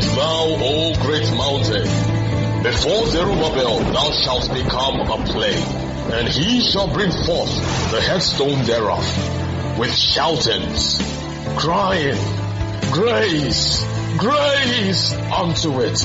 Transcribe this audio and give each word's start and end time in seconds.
thou, 0.00 0.56
O 0.60 0.94
great 1.02 1.30
mountain? 1.34 1.88
Before 2.62 3.06
Zerubbabel 3.06 3.78
thou 3.92 4.10
shalt 4.10 4.52
become 4.52 5.00
a 5.00 5.24
plain, 5.26 5.62
and 6.12 6.28
he 6.28 6.60
shall 6.60 6.92
bring 6.92 7.10
forth 7.10 7.54
the 7.90 8.00
headstone 8.00 8.64
thereof, 8.64 9.78
with 9.78 9.94
shoutings, 9.94 10.98
crying, 11.56 12.18
Grace, 12.92 13.84
grace 14.16 15.12
unto 15.12 15.80
it. 15.82 15.98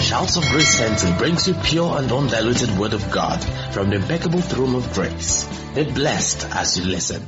Shouts 0.00 0.36
of 0.36 0.44
Grace 0.46 0.78
Center 0.78 1.18
brings 1.18 1.48
you 1.48 1.54
pure 1.54 1.98
and 1.98 2.10
undiluted 2.10 2.78
word 2.78 2.92
of 2.92 3.10
God 3.10 3.42
from 3.72 3.90
the 3.90 3.96
impeccable 3.96 4.40
throne 4.40 4.76
of 4.76 4.92
grace. 4.92 5.46
Be 5.74 5.84
blessed 5.84 6.46
as 6.52 6.78
you 6.78 6.84
listen. 6.86 7.26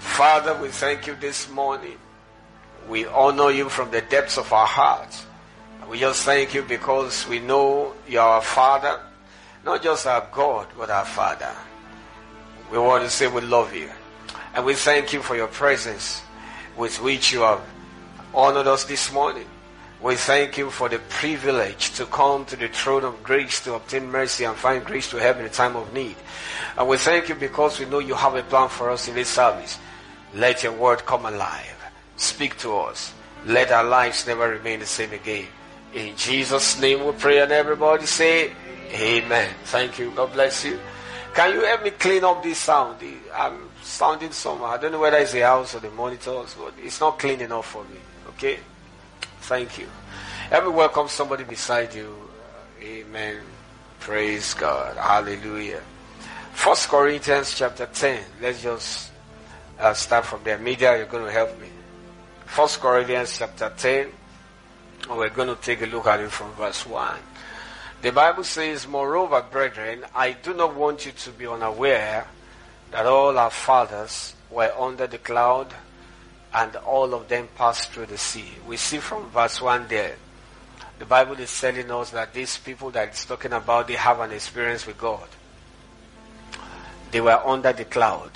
Father, 0.00 0.60
we 0.60 0.68
thank 0.68 1.06
you 1.06 1.14
this 1.20 1.48
morning. 1.48 1.96
We 2.88 3.06
honor 3.06 3.50
you 3.50 3.68
from 3.68 3.90
the 3.90 4.02
depths 4.02 4.38
of 4.38 4.52
our 4.52 4.66
hearts. 4.66 5.26
We 5.88 6.00
just 6.00 6.24
thank 6.24 6.54
you 6.54 6.62
because 6.62 7.26
we 7.28 7.40
know 7.40 7.94
you're 8.08 8.22
our 8.22 8.42
Father, 8.42 9.00
not 9.64 9.82
just 9.82 10.06
our 10.06 10.26
God, 10.32 10.68
but 10.76 10.90
our 10.90 11.04
Father. 11.04 11.54
We 12.70 12.78
want 12.78 13.04
to 13.04 13.10
say 13.10 13.26
we 13.26 13.40
love 13.42 13.74
you. 13.74 13.90
And 14.54 14.64
we 14.64 14.74
thank 14.74 15.12
you 15.12 15.22
for 15.22 15.36
your 15.36 15.48
presence 15.48 16.22
with 16.76 17.00
which 17.02 17.32
you 17.32 17.40
have 17.40 17.60
honored 18.34 18.66
us 18.66 18.84
this 18.84 19.12
morning. 19.12 19.46
We 20.00 20.16
thank 20.16 20.58
you 20.58 20.70
for 20.70 20.88
the 20.88 20.98
privilege 20.98 21.94
to 21.94 22.04
come 22.06 22.44
to 22.46 22.56
the 22.56 22.68
throne 22.68 23.04
of 23.04 23.22
grace 23.22 23.60
to 23.64 23.74
obtain 23.74 24.10
mercy 24.10 24.44
and 24.44 24.56
find 24.56 24.84
grace 24.84 25.08
to 25.10 25.16
help 25.16 25.38
in 25.38 25.44
the 25.44 25.48
time 25.48 25.76
of 25.76 25.92
need. 25.94 26.16
And 26.76 26.88
we 26.88 26.98
thank 26.98 27.28
you 27.28 27.34
because 27.34 27.78
we 27.78 27.86
know 27.86 28.00
you 28.00 28.14
have 28.14 28.34
a 28.34 28.42
plan 28.42 28.68
for 28.68 28.90
us 28.90 29.08
in 29.08 29.14
this 29.14 29.28
service. 29.28 29.78
Let 30.34 30.62
your 30.62 30.72
word 30.72 31.06
come 31.06 31.24
alive. 31.24 31.73
Speak 32.16 32.56
to 32.58 32.76
us. 32.76 33.12
Let 33.46 33.70
our 33.72 33.84
lives 33.84 34.26
never 34.26 34.48
remain 34.48 34.80
the 34.80 34.86
same 34.86 35.12
again. 35.12 35.46
In 35.92 36.16
Jesus' 36.16 36.80
name 36.80 37.04
we 37.04 37.12
pray 37.12 37.40
and 37.40 37.52
everybody 37.52 38.06
say 38.06 38.52
Amen. 38.94 39.52
Thank 39.64 39.98
you. 39.98 40.12
God 40.12 40.32
bless 40.32 40.64
you. 40.64 40.78
Can 41.34 41.52
you 41.52 41.64
help 41.64 41.82
me 41.82 41.90
clean 41.90 42.22
up 42.22 42.42
this 42.42 42.58
sound? 42.58 43.02
I'm 43.34 43.68
sounding 43.82 44.30
somehow. 44.30 44.66
I 44.66 44.76
don't 44.76 44.92
know 44.92 45.00
whether 45.00 45.16
it's 45.16 45.32
the 45.32 45.40
house 45.40 45.74
or 45.74 45.80
the 45.80 45.90
monitors, 45.90 46.54
but 46.56 46.74
it's 46.78 47.00
not 47.00 47.18
clean 47.18 47.40
enough 47.40 47.66
for 47.66 47.82
me. 47.84 47.98
Okay? 48.28 48.60
Thank 49.40 49.78
you. 49.78 49.88
Let 50.50 50.64
me 50.64 50.70
welcome 50.70 51.08
somebody 51.08 51.42
beside 51.42 51.92
you. 51.92 52.14
Amen. 52.80 53.40
Praise 53.98 54.54
God. 54.54 54.96
Hallelujah. 54.96 55.82
First 56.52 56.88
Corinthians 56.88 57.52
chapter 57.56 57.86
10. 57.86 58.22
Let's 58.40 58.62
just 58.62 59.10
uh, 59.80 59.92
start 59.92 60.26
from 60.26 60.44
there. 60.44 60.58
Media, 60.58 60.96
you're 60.96 61.06
going 61.06 61.24
to 61.24 61.32
help 61.32 61.58
me. 61.60 61.68
First 62.54 62.78
Corinthians 62.78 63.36
chapter 63.36 63.72
10. 63.76 64.12
We're 65.10 65.28
going 65.30 65.48
to 65.48 65.60
take 65.60 65.82
a 65.82 65.86
look 65.86 66.06
at 66.06 66.20
it 66.20 66.30
from 66.30 66.52
verse 66.52 66.86
1. 66.86 67.18
The 68.00 68.12
Bible 68.12 68.44
says, 68.44 68.86
Moreover, 68.86 69.44
brethren, 69.50 70.04
I 70.14 70.34
do 70.34 70.54
not 70.54 70.76
want 70.76 71.04
you 71.04 71.10
to 71.10 71.30
be 71.32 71.48
unaware 71.48 72.28
that 72.92 73.06
all 73.06 73.36
our 73.36 73.50
fathers 73.50 74.36
were 74.52 74.72
under 74.78 75.08
the 75.08 75.18
cloud 75.18 75.74
and 76.54 76.76
all 76.76 77.12
of 77.12 77.26
them 77.28 77.48
passed 77.56 77.90
through 77.90 78.06
the 78.06 78.18
sea. 78.18 78.52
We 78.68 78.76
see 78.76 78.98
from 78.98 79.28
verse 79.30 79.60
1 79.60 79.88
there. 79.88 80.14
The 81.00 81.06
Bible 81.06 81.40
is 81.40 81.60
telling 81.60 81.90
us 81.90 82.10
that 82.10 82.34
these 82.34 82.56
people 82.56 82.92
that 82.92 83.08
it's 83.08 83.24
talking 83.24 83.52
about, 83.52 83.88
they 83.88 83.94
have 83.94 84.20
an 84.20 84.30
experience 84.30 84.86
with 84.86 84.98
God. 84.98 85.26
They 87.10 87.20
were 87.20 87.44
under 87.44 87.72
the 87.72 87.84
cloud. 87.84 88.30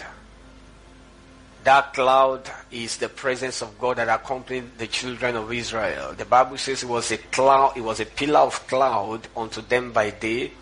That 1.64 1.92
cloud 1.92 2.50
is 2.70 2.96
the 2.96 3.08
presence 3.08 3.62
of 3.62 3.78
God 3.78 3.96
that 3.96 4.08
accompanied 4.08 4.78
the 4.78 4.86
children 4.86 5.36
of 5.36 5.52
Israel. 5.52 6.14
The 6.14 6.24
Bible 6.24 6.56
says 6.56 6.82
it 6.82 6.88
was 6.88 7.10
a 7.10 7.18
cloud, 7.18 7.76
it 7.76 7.82
was 7.82 8.00
a 8.00 8.06
pillar 8.06 8.40
of 8.40 8.66
cloud 8.66 9.28
unto 9.36 9.60
them 9.60 9.92
by 9.92 10.10
day 10.10 10.52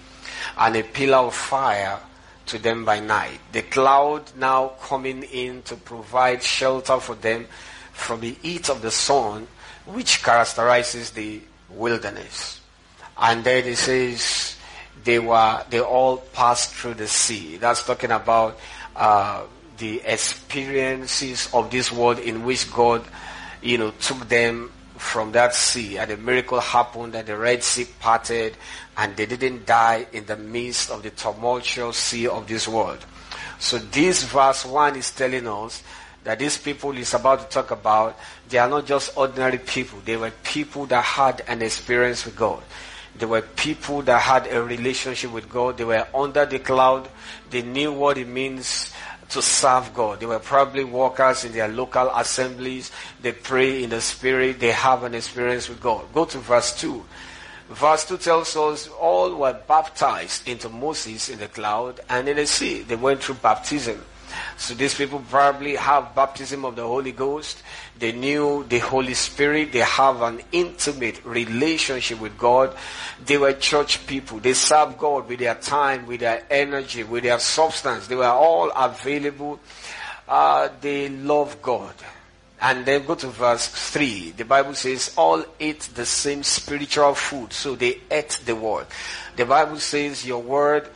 and 0.59 0.77
a 0.77 0.83
pillar 0.83 1.19
of 1.19 1.35
fire 1.35 2.01
to 2.47 2.59
them 2.59 2.85
by 2.85 3.01
night. 3.01 3.41
The 3.53 3.62
cloud 3.62 4.37
now 4.37 4.73
coming 4.83 5.23
in 5.25 5.62
to 5.62 5.77
provide 5.77 6.43
shelter 6.43 6.99
for 6.99 7.15
them 7.15 7.47
from 7.93 8.21
the 8.21 8.33
heat 8.43 8.71
of 8.71 8.83
the 8.83 8.91
sun, 8.91 9.47
which 9.85 10.23
characterizes 10.23 11.11
the 11.11 11.41
wilderness. 11.71 12.61
And 13.19 13.45
then 13.45 13.65
it 13.65 13.77
says 13.77 14.56
they 15.05 15.19
were 15.19 15.65
they 15.71 15.81
all 15.81 16.19
passed 16.19 16.75
through 16.75 16.95
the 16.95 17.09
sea. 17.09 17.56
That's 17.56 17.85
talking 17.85 18.11
about 18.11 18.59
uh, 18.95 19.45
the 19.78 20.00
experiences 20.04 21.48
of 21.53 21.70
this 21.70 21.92
world 21.92 22.19
in 22.19 22.44
which 22.44 22.72
God, 22.72 23.04
you 23.62 23.78
know, 23.78 23.91
took 23.92 24.28
them 24.28 24.72
from 24.97 25.32
that 25.32 25.54
sea 25.54 25.98
and 25.98 26.10
a 26.10 26.16
miracle 26.16 26.60
happened 26.60 27.14
and 27.14 27.26
the 27.26 27.37
Red 27.37 27.62
Sea 27.62 27.87
parted 28.00 28.56
and 28.97 29.14
they 29.16 29.26
didn't 29.26 29.66
die 29.66 30.06
in 30.12 30.25
the 30.26 30.37
midst 30.37 30.91
of 30.91 31.03
the 31.03 31.10
tumultuous 31.10 31.97
sea 31.97 32.26
of 32.28 32.47
this 32.47 32.66
world. 32.66 33.04
So 33.59 33.78
this 33.78 34.22
verse 34.25 34.64
1 34.64 34.97
is 34.97 35.10
telling 35.10 35.47
us 35.47 35.82
that 36.25 36.38
these 36.38 36.58
people 36.58 36.97
is 36.97 37.14
about 37.14 37.41
to 37.41 37.47
talk 37.47 37.70
about, 37.70 38.19
they 38.48 38.58
are 38.58 38.69
not 38.69 38.87
just 38.87 39.16
ordinary 39.16 39.58
people. 39.58 40.00
They 40.04 40.16
were 40.16 40.32
people 40.43 40.87
that 40.87 41.04
had 41.04 41.43
an 41.47 41.62
experience 41.62 42.25
with 42.25 42.37
God. 42.37 42.62
They 43.16 43.26
were 43.26 43.43
people 43.43 44.03
that 44.03 44.20
had 44.20 44.47
a 44.48 44.62
relationship 44.62 45.31
with 45.31 45.48
God. 45.48 45.78
They 45.78 45.84
were 45.84 46.06
under 46.14 46.44
the 46.44 46.58
cloud. 46.58 47.08
They 47.48 47.62
knew 47.62 47.93
what 47.93 48.19
it 48.19 48.28
means 48.28 48.93
to 49.31 49.42
serve 49.42 49.92
God. 49.94 50.20
They 50.20 50.26
were 50.26 50.38
probably 50.38 50.84
workers 50.84 51.44
in 51.44 51.53
their 51.53 51.69
local 51.69 52.10
assemblies. 52.14 52.91
They 53.20 53.32
pray 53.32 53.82
in 53.82 53.91
the 53.91 54.00
spirit. 54.00 54.60
They 54.60 54.72
have 54.72 55.03
an 55.03 55.14
experience 55.14 55.69
with 55.69 55.81
God. 55.81 56.04
Go 56.12 56.25
to 56.26 56.38
verse 56.38 56.78
2. 56.81 57.04
Verse 57.69 58.04
2 58.06 58.19
tells 58.19 58.56
us 58.56 58.88
all 58.88 59.34
were 59.34 59.59
baptized 59.66 60.47
into 60.47 60.69
Moses 60.69 61.28
in 61.28 61.41
the 61.41 61.48
cloud 61.48 62.00
and 62.09 62.28
in 62.28 62.37
the 62.37 62.47
sea. 62.47 62.82
They 62.82 62.94
went 62.94 63.22
through 63.22 63.37
baptism. 63.37 64.04
So 64.57 64.75
these 64.75 64.95
people 64.95 65.23
probably 65.29 65.77
have 65.77 66.15
baptism 66.15 66.65
of 66.65 66.77
the 66.77 66.87
Holy 66.87 67.13
Ghost. 67.13 67.63
They 67.99 68.13
knew 68.13 68.65
the 68.69 68.79
Holy 68.79 69.15
Spirit. 69.15 69.73
They 69.73 69.81
have 69.81 70.23
an 70.23 70.41
intimate 70.53 71.25
relationship 71.25 72.21
with 72.21 72.37
God. 72.39 72.77
They 73.25 73.39
were 73.39 73.53
church 73.53 74.07
people. 74.07 74.39
They 74.39 74.55
served 74.55 74.99
God 74.99 75.29
with 75.29 75.39
their 75.39 75.55
time, 75.55 76.07
with 76.07 76.21
their 76.21 76.45
energy, 76.51 77.05
with 77.05 77.25
their 77.25 77.39
substance. 77.39 78.07
They 78.07 78.17
were 78.17 78.25
all 78.25 78.71
available. 78.71 79.61
Uh, 80.29 80.69
they 80.81 81.09
love 81.09 81.61
God. 81.63 81.95
And 82.61 82.87
then 82.87 83.05
go 83.05 83.15
to 83.15 83.27
verse 83.29 83.69
3. 83.69 84.33
The 84.33 84.45
Bible 84.45 84.75
says, 84.75 85.13
all 85.17 85.45
ate 85.61 85.81
the 85.95 86.07
same 86.07 86.43
spiritual 86.43 87.15
food. 87.15 87.53
So 87.53 87.77
they 87.77 88.01
ate 88.11 88.41
the 88.47 88.57
word. 88.57 88.87
The 89.37 89.45
Bible 89.45 89.77
says, 89.79 90.27
your 90.27 90.41
word 90.41 90.89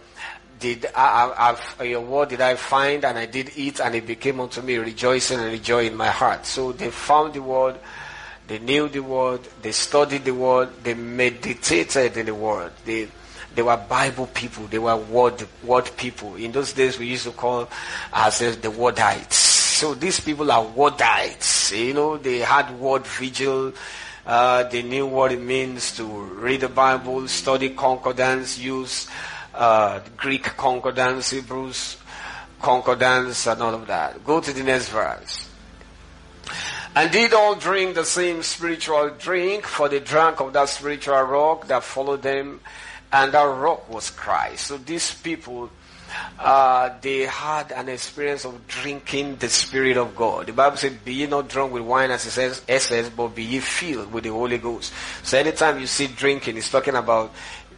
did 0.61 0.87
I, 0.95 1.57
I, 1.79 1.83
your 1.85 2.03
word 2.03 2.29
did 2.29 2.41
I 2.41 2.55
find 2.55 3.05
and 3.05 3.19
I 3.19 3.27
did 3.27 3.53
eat 3.57 3.81
and 3.81 3.95
it 3.95 4.07
became 4.07 4.41
unto 4.41 4.61
me 4.61 4.77
rejoicing 4.77 5.41
and 5.41 5.63
joy 5.63 5.87
in 5.87 5.97
my 5.97 6.09
heart. 6.09 6.47
So 6.47 6.73
they 6.73 6.91
found 6.91 7.35
the 7.35 7.43
word, 7.43 7.77
they 8.47 8.59
knew 8.59 8.89
the 8.89 9.01
word, 9.01 9.41
they 9.63 9.73
studied 9.73 10.25
the 10.25 10.35
word, 10.35 10.69
they 10.85 10.95
meditated 10.95 12.17
in 12.17 12.27
the 12.27 12.35
word. 12.35 12.73
They, 12.85 13.09
they 13.55 13.63
were 13.63 13.77
Bible 13.77 14.29
people, 14.29 14.67
they 14.67 14.79
were 14.79 14.97
word, 14.97 15.43
word 15.65 15.91
people. 15.97 16.37
In 16.37 16.53
those 16.53 16.73
days 16.75 16.99
we 16.99 17.07
used 17.07 17.25
to 17.25 17.33
call 17.33 17.69
ourselves 18.13 18.59
the 18.59 18.69
wordites. 18.69 19.33
So 19.33 19.95
these 19.95 20.21
people 20.21 20.53
are 20.53 20.65
wordites. 20.65 21.77
You 21.77 21.95
know, 21.95 22.17
they 22.19 22.41
had 22.41 22.79
word 22.79 23.07
vigil. 23.07 23.73
Uh, 24.27 24.65
they 24.65 24.83
knew 24.83 25.07
what 25.07 25.33
it 25.33 25.41
means 25.41 25.97
to 25.97 26.05
read 26.05 26.61
the 26.61 26.69
Bible, 26.69 27.27
study 27.27 27.71
concordance, 27.71 28.59
use 28.59 29.09
uh, 29.55 30.01
Greek 30.17 30.45
concordance, 30.45 31.31
Hebrews 31.31 31.97
concordance, 32.61 33.47
and 33.47 33.63
all 33.63 33.75
of 33.75 33.87
that. 33.87 34.25
Go 34.25 34.41
to 34.41 34.53
the 34.53 34.63
next 34.63 34.89
verse. 34.89 35.49
And 36.95 37.11
did 37.13 37.33
all 37.33 37.55
drink 37.55 37.95
the 37.95 38.05
same 38.05 38.43
spiritual 38.43 39.11
drink, 39.11 39.65
for 39.65 39.89
they 39.89 40.01
drank 40.01 40.41
of 40.41 40.53
that 40.55 40.69
spiritual 40.69 41.23
rock 41.23 41.69
that 41.69 41.85
followed 41.85 42.23
them, 42.23 42.61
and 43.13 43.33
that 43.33 43.45
rock 43.45 43.89
was 43.89 44.11
Christ. 44.11 44.67
So 44.67 44.77
these 44.77 45.15
people, 45.15 45.71
uh, 46.39 46.91
they 47.01 47.21
had 47.21 47.71
an 47.71 47.89
experience 47.89 48.45
of 48.45 48.67
drinking 48.67 49.37
the 49.37 49.49
Spirit 49.49 49.97
of 49.97 50.17
God. 50.17 50.47
The 50.47 50.53
Bible 50.53 50.77
says, 50.77 50.95
be 51.05 51.15
ye 51.15 51.27
not 51.27 51.49
drunk 51.49 51.73
with 51.73 51.83
wine 51.83 52.11
as 52.11 52.27
it 52.27 52.33
says, 52.33 52.63
essence, 52.69 53.09
but 53.09 53.37
be 53.37 53.45
ye 53.45 53.61
filled 53.61 54.13
with 54.13 54.25
the 54.25 54.31
Holy 54.31 54.59
Ghost. 54.59 54.93
So 55.23 55.39
anytime 55.39 55.79
you 55.79 55.87
see 55.87 56.09
drinking, 56.09 56.57
it's 56.57 56.71
talking 56.71 56.97
about 56.97 57.33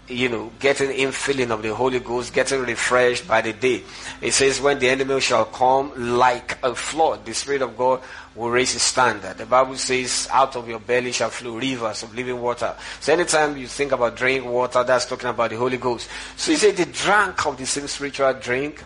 you 0.09 0.29
know, 0.29 0.51
getting 0.59 0.91
infilling 0.91 1.51
of 1.51 1.63
the 1.63 1.75
Holy 1.75 2.01
Ghost, 2.01 2.35
getting 2.35 2.61
refreshed 2.63 3.27
by 3.27 3.41
the 3.41 3.53
day. 3.53 3.83
It 4.21 4.33
says, 4.33 4.61
when 4.61 4.79
the 4.79 4.89
enemy 4.89 5.21
shall 5.21 5.45
come 5.47 5.93
like 6.19 6.59
a 6.63 6.75
flood, 6.75 7.25
the 7.25 7.33
Spirit 7.33 7.63
of 7.63 7.77
God 7.79 8.01
will 8.35 8.51
raise 8.51 8.73
his 8.73 8.83
standard. 8.83 9.39
The 9.39 9.47
Bible 9.47 9.77
says, 9.77 10.29
out 10.31 10.57
of 10.57 10.69
your 10.69 10.81
belly 10.81 11.13
shall 11.13 11.31
flow 11.31 11.57
rivers 11.57 12.03
of 12.03 12.15
living 12.15 12.41
water. 12.41 12.75
So 13.01 13.13
anytime 13.13 13.57
you 13.57 13.69
think 13.69 13.93
about 13.93 14.17
drinking 14.17 14.51
water, 14.51 14.83
that's 14.85 15.07
talking 15.07 15.31
about 15.31 15.51
the 15.51 15.57
Holy 15.57 15.79
Ghost. 15.79 16.09
So 16.37 16.51
he 16.51 16.57
said 16.59 16.77
they 16.77 16.85
drank 16.87 17.47
of 17.47 17.57
the 17.57 17.65
same 17.65 17.87
spiritual 17.87 18.35
drink. 18.35 18.85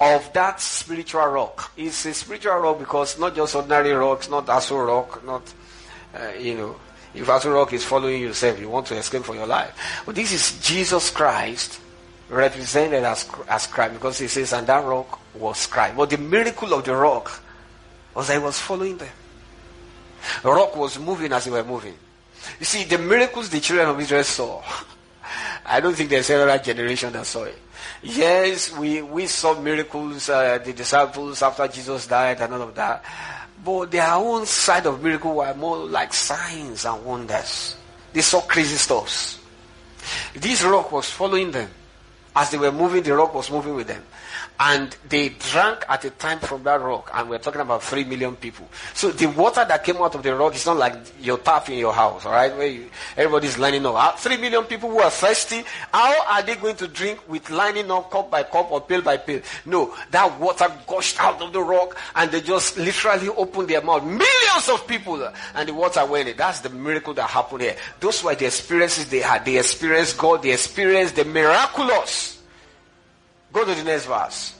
of 0.00 0.32
that 0.32 0.60
spiritual 0.60 1.26
rock. 1.26 1.72
It's 1.76 2.04
a 2.06 2.14
spiritual 2.14 2.56
rock 2.56 2.78
because 2.78 3.18
not 3.18 3.34
just 3.34 3.54
ordinary 3.54 3.92
rocks, 3.92 4.28
not 4.28 4.46
Aso 4.46 4.86
rock, 4.86 5.24
not, 5.24 5.52
uh, 6.14 6.32
you 6.38 6.54
know, 6.56 6.76
if 7.14 7.26
Aso 7.26 7.54
rock 7.54 7.72
is 7.72 7.84
following 7.84 8.22
yourself, 8.22 8.58
you 8.58 8.68
want 8.68 8.86
to 8.86 8.96
escape 8.96 9.22
for 9.22 9.34
your 9.34 9.46
life. 9.46 9.72
But 10.04 10.14
this 10.16 10.32
is 10.32 10.66
Jesus 10.66 11.10
Christ 11.10 11.80
represented 12.28 13.04
as, 13.04 13.28
as 13.48 13.66
Christ 13.66 13.94
because 13.94 14.18
he 14.18 14.28
says, 14.28 14.52
and 14.52 14.66
that 14.66 14.84
rock 14.84 15.20
was 15.34 15.66
Christ. 15.66 15.96
But 15.96 16.10
the 16.10 16.18
miracle 16.18 16.72
of 16.74 16.84
the 16.84 16.96
rock 16.96 17.40
was 18.14 18.28
that 18.28 18.38
he 18.38 18.44
was 18.44 18.58
following 18.58 18.98
them. 18.98 19.08
The 20.42 20.50
rock 20.50 20.76
was 20.76 20.98
moving 20.98 21.32
as 21.32 21.44
they 21.44 21.50
were 21.50 21.64
moving. 21.64 21.94
You 22.58 22.66
see, 22.66 22.84
the 22.84 22.98
miracles 22.98 23.48
the 23.48 23.60
children 23.60 23.88
of 23.88 24.00
Israel 24.00 24.24
saw, 24.24 24.62
I 25.66 25.80
don't 25.80 25.94
think 25.94 26.10
there's 26.10 26.30
another 26.30 26.58
generation 26.62 27.12
that 27.12 27.26
saw 27.26 27.44
it. 27.44 27.58
Yes, 28.02 28.76
we, 28.76 29.02
we 29.02 29.26
saw 29.26 29.58
miracles, 29.60 30.28
uh, 30.28 30.58
the 30.58 30.72
disciples 30.72 31.42
after 31.42 31.68
Jesus 31.68 32.06
died 32.06 32.40
and 32.40 32.52
all 32.54 32.62
of 32.62 32.74
that. 32.74 33.04
But 33.64 33.90
their 33.90 34.12
own 34.12 34.44
side 34.46 34.86
of 34.86 35.02
miracle 35.02 35.34
were 35.34 35.54
more 35.54 35.78
like 35.78 36.12
signs 36.12 36.84
and 36.84 37.04
wonders. 37.04 37.76
They 38.12 38.20
saw 38.20 38.42
crazy 38.42 38.76
stuff. 38.76 39.40
This 40.34 40.62
rock 40.62 40.92
was 40.92 41.08
following 41.10 41.50
them. 41.50 41.70
As 42.36 42.50
they 42.50 42.58
were 42.58 42.72
moving, 42.72 43.02
the 43.02 43.14
rock 43.14 43.34
was 43.34 43.50
moving 43.50 43.74
with 43.74 43.86
them 43.86 44.02
and 44.58 44.96
they 45.08 45.30
drank 45.30 45.84
at 45.88 46.04
a 46.04 46.10
time 46.10 46.38
from 46.38 46.62
that 46.62 46.80
rock, 46.80 47.10
and 47.12 47.28
we're 47.28 47.38
talking 47.38 47.60
about 47.60 47.82
three 47.82 48.04
million 48.04 48.36
people. 48.36 48.68
So 48.94 49.10
the 49.10 49.26
water 49.26 49.64
that 49.66 49.82
came 49.82 49.96
out 49.96 50.14
of 50.14 50.22
the 50.22 50.34
rock 50.34 50.54
is 50.54 50.64
not 50.66 50.76
like 50.76 50.94
your 51.20 51.38
tap 51.38 51.68
in 51.68 51.78
your 51.78 51.92
house, 51.92 52.24
all 52.24 52.32
right, 52.32 52.56
where 52.56 52.66
you, 52.66 52.88
everybody's 53.16 53.58
lining 53.58 53.84
up. 53.86 53.94
Ah, 53.94 54.14
three 54.16 54.36
million 54.36 54.64
people 54.64 54.90
who 54.90 55.00
are 55.00 55.10
thirsty, 55.10 55.64
how 55.92 56.24
are 56.26 56.42
they 56.42 56.54
going 56.54 56.76
to 56.76 56.86
drink 56.86 57.20
with 57.28 57.50
lining 57.50 57.90
up 57.90 58.10
cup 58.10 58.30
by 58.30 58.42
cup 58.44 58.70
or 58.70 58.80
pill 58.80 59.02
by 59.02 59.16
pill? 59.16 59.40
No, 59.66 59.94
that 60.10 60.38
water 60.38 60.66
gushed 60.86 61.20
out 61.20 61.42
of 61.42 61.52
the 61.52 61.60
rock, 61.60 61.98
and 62.14 62.30
they 62.30 62.40
just 62.40 62.76
literally 62.78 63.28
opened 63.30 63.68
their 63.68 63.82
mouth. 63.82 64.04
Millions 64.04 64.68
of 64.68 64.86
people, 64.86 65.32
and 65.54 65.68
the 65.68 65.74
water 65.74 66.04
went 66.06 66.28
in. 66.28 66.36
That's 66.36 66.60
the 66.60 66.70
miracle 66.70 67.14
that 67.14 67.28
happened 67.28 67.62
here. 67.62 67.76
Those 67.98 68.22
were 68.22 68.34
the 68.34 68.46
experiences 68.46 69.08
they 69.08 69.20
had. 69.20 69.44
They 69.44 69.58
experienced 69.58 70.16
God. 70.16 70.42
They 70.42 70.52
experienced 70.52 71.16
the 71.16 71.24
miraculous. 71.24 72.33
Go 73.54 73.64
to 73.64 73.72
the 73.72 73.84
next 73.84 74.06
verse. 74.06 74.58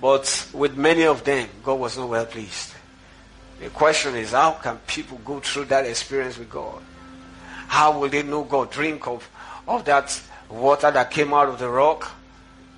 But 0.00 0.48
with 0.52 0.76
many 0.76 1.04
of 1.04 1.22
them, 1.22 1.48
God 1.62 1.78
was 1.78 1.96
not 1.96 2.08
well 2.08 2.26
pleased. 2.26 2.74
The 3.60 3.70
question 3.70 4.16
is, 4.16 4.32
how 4.32 4.52
can 4.52 4.78
people 4.78 5.20
go 5.24 5.38
through 5.38 5.66
that 5.66 5.86
experience 5.86 6.38
with 6.38 6.50
God? 6.50 6.82
How 7.68 7.96
will 7.96 8.08
they 8.08 8.24
know 8.24 8.42
God? 8.42 8.72
Drink 8.72 9.06
of, 9.06 9.30
of 9.68 9.84
that 9.84 10.20
water 10.48 10.90
that 10.90 11.12
came 11.12 11.32
out 11.32 11.48
of 11.48 11.60
the 11.60 11.68
rock, 11.68 12.10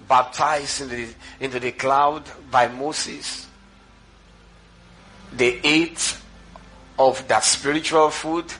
baptized 0.06 0.82
into 0.82 0.96
the, 0.96 1.14
into 1.40 1.58
the 1.58 1.72
cloud 1.72 2.22
by 2.50 2.68
Moses. 2.68 3.46
They 5.32 5.60
ate 5.64 6.18
of 6.98 7.26
that 7.28 7.42
spiritual 7.44 8.10
food. 8.10 8.52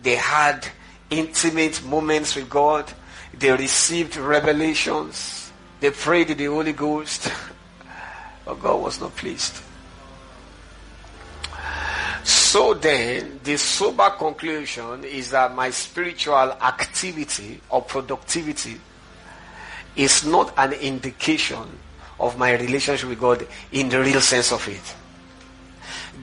They 0.00 0.14
had 0.14 0.68
intimate 1.10 1.84
moments 1.84 2.36
with 2.36 2.48
God. 2.48 2.92
They 3.38 3.52
received 3.52 4.16
revelations. 4.16 5.52
They 5.80 5.90
prayed 5.90 6.28
the 6.28 6.46
Holy 6.46 6.72
Ghost. 6.72 7.30
But 8.44 8.60
God 8.62 8.82
was 8.82 9.00
not 9.00 9.14
pleased. 9.14 9.60
So 12.24 12.74
then, 12.74 13.40
the 13.44 13.56
sober 13.58 14.10
conclusion 14.10 15.04
is 15.04 15.30
that 15.30 15.54
my 15.54 15.70
spiritual 15.70 16.52
activity 16.52 17.60
or 17.68 17.82
productivity 17.82 18.80
is 19.94 20.24
not 20.24 20.52
an 20.56 20.72
indication 20.72 21.78
of 22.18 22.38
my 22.38 22.52
relationship 22.52 23.08
with 23.08 23.20
God 23.20 23.46
in 23.72 23.88
the 23.88 24.00
real 24.00 24.20
sense 24.20 24.52
of 24.52 24.66
it 24.68 24.96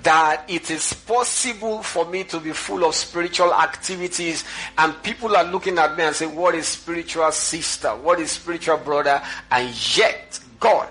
that 0.04 0.44
it 0.48 0.70
is 0.70 0.94
possible 0.94 1.82
for 1.82 2.06
me 2.06 2.24
to 2.26 2.40
be 2.40 2.52
full 2.52 2.86
of 2.86 2.96
spiritual 2.96 3.54
activities 3.54 4.44
and 4.78 5.02
people 5.04 5.36
are 5.36 5.44
looking 5.44 5.78
at 5.78 5.98
me 5.98 6.04
and 6.04 6.16
say, 6.16 6.26
what 6.26 6.56
is 6.56 6.68
spiritual 6.68 7.32
sister? 7.32 7.90
What 7.90 8.20
is 8.20 8.32
spiritual 8.32 8.78
brother? 8.78 9.22
And 9.52 9.98
yet 9.98 10.40
God 10.60 10.90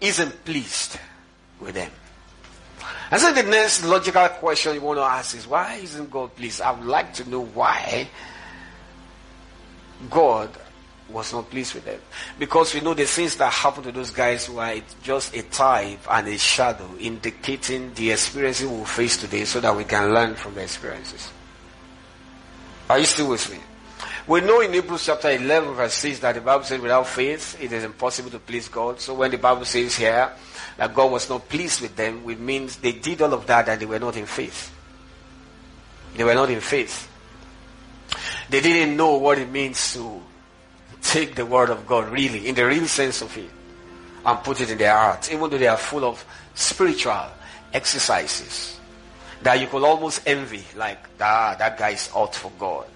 isn't 0.00 0.44
pleased 0.44 0.98
with 1.60 1.74
them. 1.74 1.90
And 3.10 3.20
so 3.20 3.32
the 3.32 3.42
next 3.42 3.84
logical 3.84 4.28
question 4.28 4.74
you 4.74 4.80
want 4.80 4.98
to 4.98 5.04
ask 5.04 5.36
is, 5.36 5.46
why 5.46 5.74
isn't 5.74 6.10
God 6.10 6.34
pleased? 6.34 6.60
I 6.60 6.72
would 6.72 6.86
like 6.86 7.14
to 7.14 7.28
know 7.28 7.44
why 7.44 8.08
God 10.10 10.50
was 11.08 11.32
not 11.32 11.50
pleased 11.50 11.74
with 11.74 11.84
them. 11.84 12.00
Because 12.38 12.74
we 12.74 12.80
know 12.80 12.94
the 12.94 13.04
things 13.04 13.36
that 13.36 13.52
happened 13.52 13.84
to 13.84 13.92
those 13.92 14.10
guys 14.10 14.48
were 14.48 14.80
just 15.02 15.34
a 15.34 15.42
type 15.42 16.00
and 16.10 16.28
a 16.28 16.38
shadow 16.38 16.88
indicating 16.98 17.92
the 17.94 18.12
experiences 18.12 18.66
we 18.66 18.84
face 18.84 19.16
today 19.16 19.44
so 19.44 19.60
that 19.60 19.76
we 19.76 19.84
can 19.84 20.12
learn 20.12 20.34
from 20.34 20.54
the 20.54 20.62
experiences. 20.62 21.30
Are 22.88 22.98
you 22.98 23.04
still 23.04 23.30
with 23.30 23.50
me? 23.50 23.58
We 24.26 24.40
know 24.40 24.60
in 24.62 24.72
Hebrews 24.72 25.04
chapter 25.04 25.30
11 25.30 25.74
verse 25.74 25.94
6 25.94 26.20
that 26.20 26.34
the 26.34 26.40
Bible 26.40 26.64
says 26.64 26.80
without 26.80 27.06
faith 27.06 27.58
it 27.60 27.70
is 27.72 27.84
impossible 27.84 28.30
to 28.30 28.38
please 28.38 28.68
God. 28.68 28.98
So 28.98 29.14
when 29.14 29.30
the 29.30 29.36
Bible 29.36 29.66
says 29.66 29.96
here 29.96 30.32
that 30.78 30.94
God 30.94 31.12
was 31.12 31.28
not 31.28 31.46
pleased 31.48 31.82
with 31.82 31.94
them, 31.94 32.28
it 32.28 32.40
means 32.40 32.76
they 32.76 32.92
did 32.92 33.20
all 33.20 33.34
of 33.34 33.46
that 33.46 33.68
and 33.68 33.80
they 33.80 33.86
were 33.86 33.98
not 33.98 34.16
in 34.16 34.24
faith. 34.24 34.74
They 36.16 36.24
were 36.24 36.34
not 36.34 36.48
in 36.48 36.60
faith. 36.60 37.10
They 38.48 38.62
didn't 38.62 38.96
know 38.96 39.16
what 39.18 39.38
it 39.38 39.50
means 39.50 39.92
to 39.94 40.22
take 41.04 41.34
the 41.34 41.46
word 41.46 41.70
of 41.70 41.86
God 41.86 42.08
really, 42.08 42.48
in 42.48 42.54
the 42.54 42.66
real 42.66 42.86
sense 42.86 43.22
of 43.22 43.36
it, 43.36 43.50
and 44.26 44.38
put 44.42 44.60
it 44.60 44.70
in 44.70 44.78
their 44.78 44.96
hearts, 44.96 45.30
even 45.30 45.48
though 45.50 45.58
they 45.58 45.68
are 45.68 45.76
full 45.76 46.04
of 46.04 46.24
spiritual 46.54 47.26
exercises 47.72 48.80
that 49.42 49.60
you 49.60 49.66
could 49.66 49.84
almost 49.84 50.22
envy, 50.26 50.64
like, 50.74 50.98
ah, 51.20 51.54
that 51.58 51.76
guy 51.76 51.90
is 51.90 52.10
out 52.16 52.34
for 52.34 52.50
God. 52.58 52.86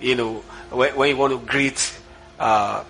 You 0.00 0.14
know, 0.14 0.34
when, 0.70 0.94
when 0.94 1.08
you 1.08 1.16
want 1.16 1.32
to 1.32 1.38
greet 1.44 1.98
uh, 2.38 2.84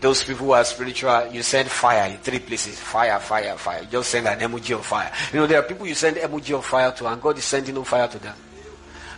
those 0.00 0.24
people 0.24 0.46
who 0.46 0.52
are 0.52 0.64
spiritual, 0.64 1.28
you 1.30 1.42
send 1.42 1.68
fire 1.68 2.10
in 2.10 2.16
three 2.18 2.38
places. 2.38 2.78
Fire, 2.78 3.18
fire, 3.20 3.56
fire. 3.58 3.84
Just 3.90 4.10
send 4.10 4.26
an 4.26 4.38
emoji 4.38 4.74
of 4.74 4.86
fire. 4.86 5.12
You 5.32 5.40
know, 5.40 5.46
there 5.46 5.58
are 5.58 5.64
people 5.64 5.86
you 5.86 5.94
send 5.94 6.16
emoji 6.16 6.56
of 6.56 6.64
fire 6.64 6.92
to, 6.92 7.06
and 7.08 7.20
God 7.20 7.36
is 7.36 7.44
sending 7.44 7.74
no 7.74 7.84
fire 7.84 8.08
to 8.08 8.18
them. 8.18 8.36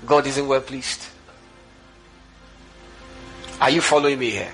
God 0.05 0.27
isn't 0.27 0.47
well 0.47 0.61
pleased. 0.61 1.07
Are 3.61 3.71
you 3.71 3.81
following 3.81 4.19
me 4.19 4.31
here? 4.31 4.53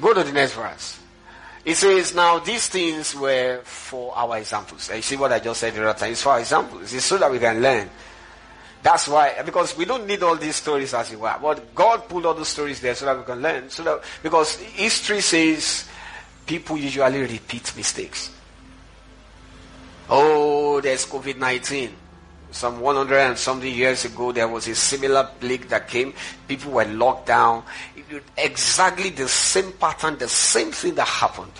Go 0.00 0.14
to 0.14 0.22
the 0.22 0.32
next 0.32 0.54
verse. 0.54 0.98
It 1.64 1.74
says, 1.74 2.14
now 2.14 2.38
these 2.38 2.68
things 2.68 3.14
were 3.14 3.60
for 3.64 4.16
our 4.16 4.38
examples. 4.38 4.90
You 4.94 5.02
see 5.02 5.16
what 5.16 5.32
I 5.32 5.40
just 5.40 5.60
said 5.60 5.74
the 5.74 5.86
other 5.88 5.98
time? 5.98 6.12
It's 6.12 6.22
for 6.22 6.38
examples. 6.38 6.92
It's 6.92 7.04
so 7.04 7.18
that 7.18 7.30
we 7.30 7.38
can 7.38 7.60
learn. 7.60 7.90
That's 8.82 9.08
why, 9.08 9.42
because 9.44 9.76
we 9.76 9.84
don't 9.84 10.06
need 10.06 10.22
all 10.22 10.36
these 10.36 10.56
stories 10.56 10.94
as 10.94 11.12
it 11.12 11.20
were. 11.20 11.36
But 11.40 11.74
God 11.74 12.08
put 12.08 12.24
all 12.24 12.32
those 12.32 12.48
stories 12.48 12.80
there 12.80 12.94
so 12.94 13.04
that 13.04 13.18
we 13.18 13.24
can 13.24 13.42
learn. 13.42 13.68
So 13.68 13.82
that, 13.82 14.02
because 14.22 14.56
history 14.56 15.20
says 15.20 15.86
people 16.46 16.78
usually 16.78 17.20
repeat 17.20 17.76
mistakes. 17.76 18.30
Oh, 20.08 20.80
there's 20.80 21.04
COVID-19 21.04 21.90
some 22.50 22.80
100 22.80 23.16
and 23.18 23.38
something 23.38 23.72
years 23.72 24.04
ago, 24.04 24.32
there 24.32 24.48
was 24.48 24.66
a 24.68 24.74
similar 24.74 25.28
plague 25.38 25.68
that 25.68 25.88
came. 25.88 26.12
People 26.48 26.72
were 26.72 26.84
locked 26.84 27.26
down. 27.26 27.62
Exactly 28.36 29.10
the 29.10 29.28
same 29.28 29.72
pattern, 29.72 30.18
the 30.18 30.28
same 30.28 30.72
thing 30.72 30.94
that 30.94 31.06
happened. 31.06 31.52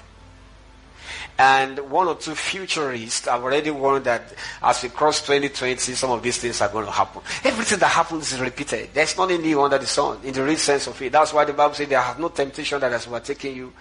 And 1.39 1.79
one 1.91 2.07
or 2.07 2.17
two 2.17 2.35
futurists 2.35 3.27
have 3.27 3.43
already 3.43 3.71
warned 3.71 4.05
that 4.05 4.35
as 4.63 4.83
we 4.83 4.91
cross 4.91 5.23
2020, 5.23 5.95
some 5.95 6.11
of 6.11 6.23
these 6.23 6.37
things 6.37 6.61
are 6.61 6.69
going 6.69 6.85
to 6.85 6.91
happen. 6.91 7.23
Everything 7.43 7.79
that 7.79 7.89
happens 7.89 8.31
is 8.31 8.41
repeated. 8.41 8.91
There's 8.93 9.17
nothing 9.17 9.41
new 9.41 9.63
under 9.63 9.79
the 9.79 9.87
sun, 9.87 10.19
in 10.23 10.35
the 10.35 10.45
real 10.45 10.59
sense 10.59 10.87
of 10.87 11.01
it. 11.01 11.11
That's 11.11 11.33
why 11.33 11.47
the 11.47 11.55
Bible 11.55 11.75
says 11.75 11.89
there 11.89 11.99
has 11.99 12.19
no 12.19 12.29
temptation 12.29 12.79
that 12.81 12.93
has 12.93 13.07
overtaken 13.07 13.57
you. 13.57 13.73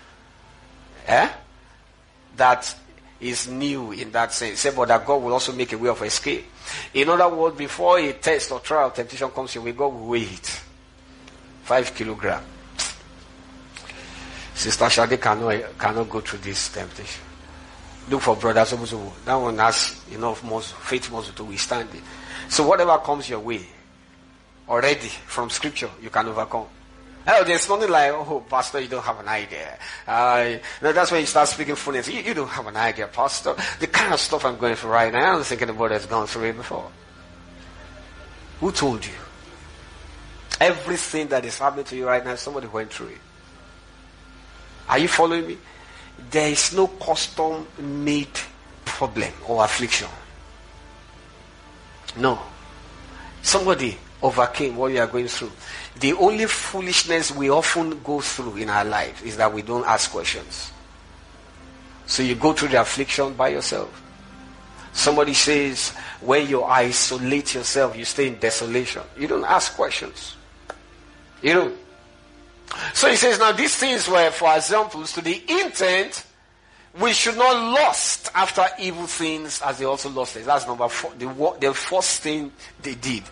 Eh? 1.05 1.29
That 2.37 2.73
is 3.19 3.47
new 3.47 3.91
in 3.91 4.11
that 4.11 4.31
sense. 4.33 4.59
Say, 4.59 4.71
but 4.75 4.87
that 4.87 5.05
God 5.05 5.21
will 5.21 5.33
also 5.33 5.51
make 5.53 5.73
a 5.73 5.77
way 5.77 5.89
of 5.89 6.01
escape. 6.01 6.45
In 6.93 7.09
other 7.09 7.29
words, 7.29 7.57
before 7.57 7.99
a 7.99 8.13
test 8.13 8.51
or 8.51 8.59
trial 8.59 8.91
temptation 8.91 9.29
comes 9.29 9.55
your 9.55 9.63
way, 9.63 9.73
God 9.73 9.93
will 9.93 10.07
wait. 10.07 10.61
Five 11.63 11.93
kilogram. 11.93 12.43
Sister 14.53 14.85
Shadi 14.85 15.21
cannot, 15.21 15.77
cannot 15.77 16.09
go 16.09 16.21
through 16.21 16.39
this 16.39 16.69
temptation. 16.69 17.23
Look 18.09 18.21
for 18.21 18.35
brothers. 18.35 18.71
That 18.71 19.35
one 19.35 19.57
has 19.59 20.01
enough 20.11 20.43
muscle, 20.43 20.77
faith 20.77 21.11
muscle 21.11 21.33
to 21.35 21.43
withstand 21.43 21.89
it. 21.93 22.01
So 22.49 22.67
whatever 22.67 22.97
comes 22.97 23.29
your 23.29 23.39
way, 23.39 23.65
already 24.67 25.07
from 25.07 25.49
scripture, 25.49 25.89
you 26.01 26.09
can 26.09 26.27
overcome. 26.27 26.65
Oh, 27.31 27.43
there's 27.43 27.69
nothing 27.69 27.91
like, 27.91 28.11
oh, 28.11 28.43
Pastor, 28.49 28.79
you 28.79 28.87
don't 28.87 29.03
have 29.03 29.19
an 29.19 29.27
idea. 29.27 29.77
Uh, 30.07 30.57
that's 30.81 31.11
when 31.11 31.21
you 31.21 31.27
start 31.27 31.47
speaking 31.47 31.75
fluent. 31.75 32.07
You, 32.07 32.21
you 32.21 32.33
don't 32.33 32.47
have 32.47 32.65
an 32.65 32.75
idea, 32.75 33.07
Pastor. 33.07 33.55
The 33.79 33.85
kind 33.85 34.13
of 34.13 34.19
stuff 34.19 34.45
I'm 34.45 34.57
going 34.57 34.75
through 34.75 34.89
right 34.89 35.13
now, 35.13 35.37
I'm 35.37 35.43
thinking 35.43 35.69
about 35.69 35.91
has 35.91 36.07
gone 36.07 36.25
through 36.25 36.45
it 36.45 36.57
before. 36.57 36.89
Who 38.61 38.71
told 38.71 39.05
you? 39.05 39.13
Everything 40.59 41.27
that 41.27 41.45
is 41.45 41.59
happening 41.59 41.85
to 41.85 41.95
you 41.95 42.07
right 42.07 42.25
now, 42.25 42.33
somebody 42.33 42.65
went 42.65 42.91
through 42.91 43.09
it. 43.09 43.21
Are 44.89 44.97
you 44.97 45.07
following 45.07 45.45
me? 45.47 45.57
There 46.31 46.49
is 46.49 46.73
no 46.73 46.87
custom 46.87 47.67
made 47.77 48.39
problem 48.85 49.31
or 49.47 49.63
affliction. 49.63 50.09
No. 52.17 52.39
Somebody 53.43 53.97
overcame 54.21 54.75
what 54.75 54.91
you 54.91 54.99
are 54.99 55.07
going 55.07 55.27
through. 55.27 55.51
The 55.99 56.13
only 56.13 56.45
foolishness 56.45 57.31
we 57.35 57.49
often 57.49 58.01
go 58.03 58.21
through 58.21 58.57
in 58.57 58.69
our 58.69 58.85
life 58.85 59.25
is 59.25 59.37
that 59.37 59.53
we 59.53 59.61
don't 59.61 59.85
ask 59.85 60.11
questions. 60.11 60.71
So 62.05 62.23
you 62.23 62.35
go 62.35 62.53
through 62.53 62.69
the 62.69 62.81
affliction 62.81 63.33
by 63.33 63.49
yourself. 63.49 64.01
Somebody 64.93 65.33
says, 65.33 65.89
when 66.21 66.47
you 66.47 66.63
isolate 66.63 67.53
yourself, 67.53 67.97
you 67.97 68.05
stay 68.05 68.27
in 68.27 68.39
desolation. 68.39 69.03
You 69.17 69.27
don't 69.27 69.43
ask 69.43 69.75
questions. 69.75 70.35
You 71.41 71.53
don't. 71.53 71.77
So 72.93 73.09
he 73.09 73.15
says, 73.15 73.39
now 73.39 73.51
these 73.51 73.75
things 73.75 74.07
were 74.07 74.31
for 74.31 74.55
examples 74.55 75.11
to 75.13 75.21
the 75.21 75.43
intent 75.47 76.25
we 76.99 77.13
should 77.13 77.37
not 77.37 77.73
lust 77.73 78.31
after 78.33 78.65
evil 78.79 79.05
things 79.05 79.61
as 79.61 79.77
they 79.77 79.85
also 79.85 80.09
lost 80.09 80.35
it. 80.37 80.45
That's 80.45 80.65
number 80.65 80.89
four. 80.89 81.13
The, 81.17 81.55
the 81.59 81.73
first 81.73 82.21
thing 82.21 82.51
they 82.81 82.95
did 82.95 83.23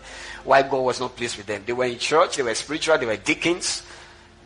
why 0.48 0.62
God 0.62 0.80
was 0.80 0.98
not 0.98 1.14
pleased 1.14 1.36
with 1.36 1.44
them. 1.44 1.62
They 1.66 1.74
were 1.74 1.84
in 1.84 1.98
church, 1.98 2.36
they 2.36 2.42
were 2.42 2.54
spiritual, 2.54 2.96
they 2.96 3.04
were 3.04 3.18
deacons, 3.18 3.82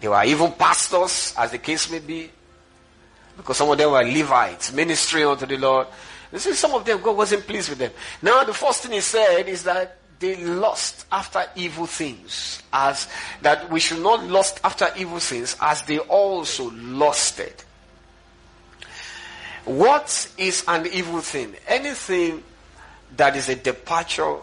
they 0.01 0.09
were 0.09 0.25
even 0.25 0.51
pastors, 0.51 1.33
as 1.39 1.53
the 1.53 1.59
case 1.59 1.89
may 1.93 2.01
be. 2.01 2.29
Because 3.37 3.57
some 3.57 3.71
of 3.71 3.79
them 3.79 3.93
were 3.93 4.03
Levites, 4.03 4.73
ministering 4.73 5.27
unto 5.27 5.47
the 5.47 5.57
Lord. 5.57 5.87
You 6.33 6.41
see, 6.41 6.55
some 6.55 6.75
of 6.75 6.85
them, 6.85 7.01
God 7.01 7.17
wasn't 7.17 7.47
pleased 7.47 7.69
with 7.69 7.79
them. 7.79 7.93
Now, 8.21 8.43
the 8.43 8.53
first 8.53 8.83
thing 8.83 8.93
he 8.93 9.01
said 9.01 9.49
is 9.49 9.63
that 9.63 9.97
they 10.19 10.45
lost 10.45 11.07
after 11.13 11.45
evil 11.55 11.87
things, 11.87 12.61
as 12.73 13.07
that 13.43 13.71
we 13.71 13.79
should 13.79 14.03
not 14.03 14.25
lust 14.25 14.59
after 14.65 14.89
evil 14.97 15.21
things, 15.21 15.57
as 15.61 15.83
they 15.83 16.01
also 16.01 16.73
lusted. 16.73 17.55
What 19.67 20.33
is 20.37 20.65
an 20.67 20.89
evil 20.93 21.21
thing? 21.21 21.55
Anything 21.69 22.43
that 23.17 23.37
is 23.37 23.49
a 23.49 23.55
departure 23.55 24.39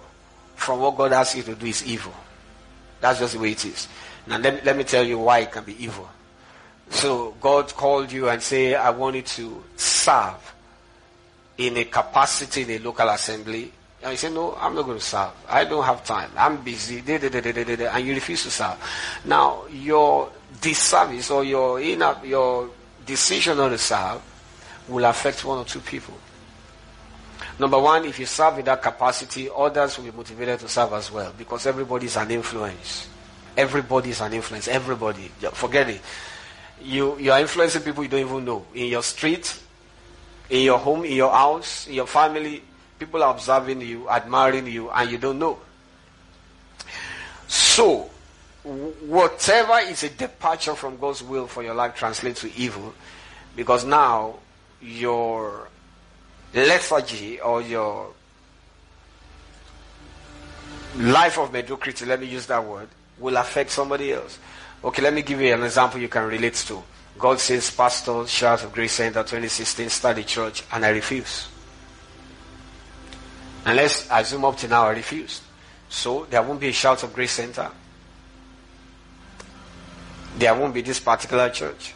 from 0.60 0.80
what 0.82 0.98
God 0.98 1.14
asks 1.14 1.36
you 1.36 1.44
to 1.44 1.56
do 1.56 1.66
is 1.66 1.86
evil. 1.86 2.14
That's 3.02 3.20
just 3.20 3.34
the 3.34 3.40
way 3.40 3.52
it 3.52 3.66
is. 3.66 3.88
Now 4.28 4.38
let 4.38 4.56
me, 4.56 4.62
let 4.64 4.78
me 4.78 4.84
tell 4.84 5.04
you 5.04 5.18
why 5.18 5.40
it 5.40 5.52
can 5.52 5.64
be 5.64 5.82
evil. 5.84 6.08
So 6.90 7.36
God 7.40 7.74
called 7.74 8.12
you 8.12 8.30
and 8.30 8.42
say, 8.42 8.76
I 8.76 8.90
want 8.90 9.16
you 9.16 9.22
to 9.22 9.64
serve 9.76 10.54
in 11.58 11.78
a 11.78 11.86
capacity 11.86 12.64
in 12.64 12.70
a 12.72 12.80
local 12.80 13.08
assembly. 13.10 13.72
And 14.02 14.12
you 14.12 14.18
say, 14.18 14.32
no, 14.32 14.56
I'm 14.60 14.76
not 14.76 14.86
going 14.86 14.98
to 14.98 15.04
serve. 15.04 15.32
I 15.48 15.66
don't 15.66 15.84
have 15.84 16.04
time. 16.04 16.32
I'm 16.38 16.62
busy. 16.64 17.00
And 17.00 18.06
you 18.06 18.14
refuse 18.14 18.44
to 18.44 18.52
serve. 18.52 18.78
Now, 19.26 19.66
your 19.72 20.32
disservice 20.62 21.30
or 21.32 21.44
your, 21.44 21.80
your 21.80 22.70
decision 23.06 23.58
not 23.58 23.70
to 23.70 23.78
serve 23.78 24.22
will 24.88 25.06
affect 25.06 25.46
one 25.46 25.60
or 25.60 25.66
two 25.66 25.82
people. 25.82 26.16
Number 27.60 27.78
one, 27.78 28.06
if 28.06 28.18
you 28.18 28.26
serve 28.26 28.60
in 28.60 28.66
that 28.66 28.82
capacity, 28.82 29.50
others 29.54 29.98
will 29.98 30.06
be 30.06 30.18
motivated 30.18 30.62
to 30.62 30.70
serve 30.70 30.94
as 30.94 31.12
well 31.12 31.34
because 31.38 31.66
everybody 31.66 32.06
is 32.06 32.16
an 32.16 32.32
influence. 32.32 33.10
Everybody 33.58 34.12
is 34.12 34.22
an 34.22 34.34
influence. 34.34 34.70
Everybody. 34.70 35.30
Forget 35.52 35.90
it. 35.90 36.02
You, 36.82 37.20
you 37.20 37.34
are 37.34 37.42
influencing 37.42 37.82
people 37.82 38.04
you 38.04 38.10
don't 38.10 38.22
even 38.22 38.46
know. 38.46 38.66
In 38.74 38.86
your 38.86 39.04
street, 39.04 39.60
in 40.50 40.64
your 40.64 40.80
home, 40.80 41.04
in 41.04 41.12
your 41.12 41.32
house, 41.32 41.88
in 41.88 41.96
your 41.96 42.08
family, 42.08 42.64
people 42.98 43.22
are 43.22 43.34
observing 43.34 43.82
you, 43.82 44.10
admiring 44.10 44.66
you, 44.68 44.90
and 44.90 45.12
you 45.12 45.18
don't 45.18 45.38
know. 45.38 45.60
So, 47.48 48.10
whatever 48.64 49.80
is 49.80 50.04
a 50.04 50.10
departure 50.10 50.76
from 50.76 50.98
God's 50.98 51.24
will 51.24 51.48
for 51.48 51.64
your 51.64 51.74
life 51.74 51.96
translates 51.96 52.42
to 52.42 52.56
evil 52.56 52.94
because 53.56 53.84
now 53.84 54.36
your 54.82 55.68
lethargy 56.54 57.40
or 57.40 57.62
your 57.62 58.12
life 60.98 61.38
of 61.38 61.54
mediocrity, 61.54 62.06
let 62.06 62.20
me 62.20 62.28
use 62.28 62.46
that 62.48 62.64
word, 62.64 62.88
will 63.20 63.38
affect 63.38 63.70
somebody 63.72 64.14
else. 64.14 64.40
Okay, 64.84 65.02
let 65.02 65.14
me 65.14 65.22
give 65.22 65.42
you 65.42 65.54
an 65.54 65.64
example 65.64 66.00
you 66.00 66.08
can 66.08 66.28
relate 66.28 66.56
to. 66.56 66.82
God 67.18 67.40
says, 67.40 67.70
Pastor, 67.72 68.26
Shout 68.28 68.64
of 68.64 68.72
Grace 68.72 68.94
Center 68.94 69.22
2016, 69.22 69.90
study 69.90 70.24
church, 70.24 70.64
and 70.72 70.86
I 70.86 70.90
refuse. 70.90 71.48
And 73.66 73.76
let's 73.76 74.08
assume 74.10 74.46
up 74.46 74.58
to 74.58 74.68
now 74.68 74.86
I 74.86 74.92
refused. 74.92 75.44
So 75.90 76.26
there 76.30 76.42
won't 76.42 76.62
be 76.62 76.70
a 76.70 76.74
Shout 76.74 77.04
of 77.04 77.14
Grace 77.14 77.34
Center. 77.34 77.70
There 80.38 80.56
won't 80.56 80.74
be 80.74 80.82
this 80.82 81.00
particular 81.00 81.50
church 81.50 81.94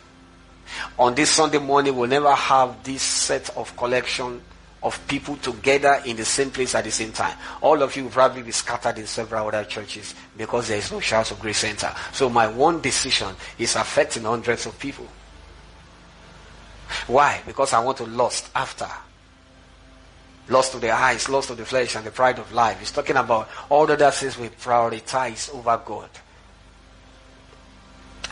on 0.98 1.16
this 1.16 1.32
Sunday 1.32 1.60
morning, 1.60 1.96
we'll 1.96 2.10
never 2.10 2.34
have 2.34 2.84
this 2.84 3.02
set 3.02 3.56
of 3.58 3.76
collection 3.78 4.42
of 4.84 5.08
people 5.08 5.38
together 5.38 6.02
in 6.06 6.18
the 6.18 6.26
same 6.26 6.52
place 6.52 6.76
at 6.76 6.84
the 6.84 6.92
same 6.92 7.12
time. 7.12 7.38
All 7.62 7.82
of 7.82 7.96
you 7.96 8.04
will 8.04 8.12
probably 8.12 8.44
be 8.44 8.52
scattered 8.52 8.98
in 8.98 9.08
several 9.08 9.48
other 9.48 9.64
churches 9.64 10.14
because 10.38 10.68
there 10.68 10.78
is 10.78 10.92
no 10.92 11.00
Shouts 11.00 11.32
of 11.32 11.40
Grace 11.40 11.60
Center. 11.60 11.94
So 12.12 12.30
my 12.30 12.48
one 12.48 12.82
decision 12.82 13.34
is 13.58 13.76
affecting 13.76 14.24
hundreds 14.24 14.66
of 14.66 14.78
people. 14.78 15.08
Why? 17.08 17.42
Because 17.46 17.74
I 17.74 17.80
want 17.80 17.98
to 17.98 18.06
lust 18.06 18.50
after. 18.54 18.90
Lust 20.50 20.76
of 20.76 20.82
the 20.82 20.92
eyes, 20.92 21.30
lust 21.30 21.50
of 21.50 21.58
the 21.58 21.66
flesh, 21.66 21.96
and 21.96 22.06
the 22.06 22.12
pride 22.12 22.38
of 22.38 22.52
life. 22.52 22.80
He's 22.80 22.92
talking 22.92 23.16
about 23.16 23.50
all 23.70 23.86
the 23.86 23.94
other 23.94 24.12
things 24.12 24.38
we 24.38 24.50
prioritize 24.50 25.54
over 25.56 25.82
God. 25.84 26.10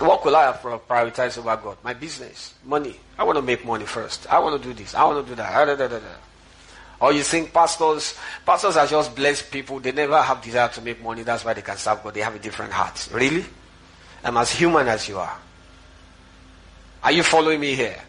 What 0.01 0.21
could 0.21 0.33
I 0.33 0.51
have 0.51 0.61
prioritized 0.61 1.37
over 1.37 1.55
God? 1.57 1.77
My 1.83 1.93
business, 1.93 2.55
money. 2.65 2.95
I 3.17 3.23
want 3.23 3.37
to 3.37 3.41
make 3.41 3.65
money 3.65 3.85
first. 3.85 4.27
I 4.31 4.39
want 4.39 4.61
to 4.61 4.67
do 4.67 4.73
this. 4.73 4.95
I 4.95 5.03
want 5.05 5.25
to 5.25 5.31
do 5.31 5.35
that. 5.35 5.51
Ah, 5.53 5.65
da, 5.65 5.75
da, 5.75 5.87
da, 5.87 5.99
or 7.01 7.11
you 7.11 7.23
think 7.23 7.51
pastors, 7.51 8.15
pastors 8.45 8.77
are 8.77 8.85
just 8.85 9.15
blessed 9.15 9.51
people. 9.51 9.79
They 9.79 9.91
never 9.91 10.21
have 10.21 10.41
desire 10.41 10.69
to 10.69 10.81
make 10.81 11.01
money. 11.01 11.23
That's 11.23 11.43
why 11.43 11.53
they 11.53 11.63
can 11.63 11.75
serve 11.75 12.03
God. 12.03 12.13
They 12.13 12.21
have 12.21 12.35
a 12.35 12.39
different 12.39 12.71
heart. 12.71 13.09
Really? 13.11 13.43
I'm 14.23 14.37
as 14.37 14.51
human 14.51 14.87
as 14.87 15.09
you 15.09 15.17
are. 15.17 15.37
Are 17.03 17.11
you 17.11 17.23
following 17.23 17.59
me 17.59 17.73
here? 17.73 17.99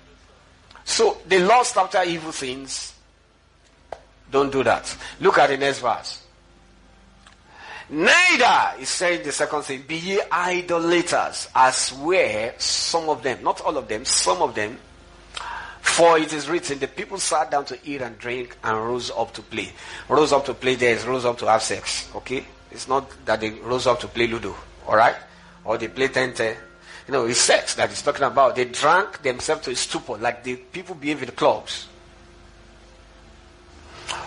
So 0.85 1.19
they 1.27 1.43
lost 1.43 1.79
after 1.79 2.03
evil 2.05 2.33
things. 2.33 2.93
Don't 4.31 4.53
do 4.53 4.63
that. 4.63 4.95
Look 5.21 5.39
at 5.39 5.49
the 5.49 5.57
next 5.57 5.79
verse. 5.79 6.22
Neither 7.93 8.81
is 8.81 8.89
saying 8.89 9.23
the 9.23 9.33
second 9.33 9.65
thing, 9.65 9.85
be 9.87 9.97
ye 9.97 10.21
idolaters, 10.33 11.49
as 11.55 11.93
were 11.93 12.55
some 12.57 13.11
of 13.11 13.23
them, 13.23 13.45
not 13.45 13.61
all 13.61 13.77
of 13.77 13.87
them, 13.87 14.07
some 14.07 14.41
of 14.41 14.55
them. 14.55 14.79
For 15.83 16.17
it 16.17 16.33
is 16.33 16.49
written, 16.49 16.79
the 16.79 16.89
people 16.89 17.19
sat 17.19 17.51
down 17.51 17.67
to 17.67 17.79
eat 17.85 18.01
and 18.01 18.19
drink 18.19 18.57
and 18.65 18.79
rose 18.79 19.11
up 19.11 19.35
to 19.35 19.43
play. 19.43 19.69
Rose 20.09 20.33
up 20.33 20.47
to 20.47 20.55
play 20.55 20.75
there 20.75 20.95
is 20.95 21.05
rose 21.05 21.27
up 21.27 21.37
to 21.41 21.47
have 21.47 21.63
sex. 21.63 22.09
Okay? 22.15 22.47
It's 22.71 22.89
not 22.89 23.13
that 23.27 23.41
they 23.43 23.51
rose 23.51 23.87
up 23.87 24.01
to 24.01 24.09
play 24.09 24.27
Ludo. 24.27 24.57
Alright? 24.89 25.17
Or 25.63 25.77
they 25.77 25.89
play 25.89 26.09
Tente. 26.09 26.57
You 27.07 27.13
know, 27.13 27.27
it's 27.27 27.41
sex 27.41 27.75
that 27.75 27.91
he's 27.91 28.01
talking 28.01 28.25
about. 28.25 28.57
They 28.57 28.65
drank 28.65 29.21
themselves 29.21 29.65
to 29.65 29.77
stupor, 29.77 30.17
like 30.17 30.43
the 30.45 30.57
people 30.57 30.95
behave 30.95 31.21
in 31.21 31.27
the 31.27 31.33
clubs. 31.33 31.89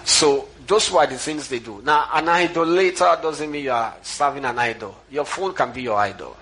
So 0.04 0.50
those 0.68 0.92
were 0.92 1.06
the 1.06 1.18
things 1.18 1.48
they 1.48 1.60
do. 1.60 1.82
Now, 1.84 2.10
an 2.14 2.28
idolater 2.30 3.18
doesn't 3.22 3.52
mean 3.52 3.66
you 3.66 3.72
are 3.72 3.96
serving 4.02 4.46
an 4.46 4.58
idol. 4.58 4.96
Your 5.12 5.26
phone 5.26 5.54
can 5.54 5.72
be 5.72 5.84
your 5.84 5.98
idol. 5.98 6.36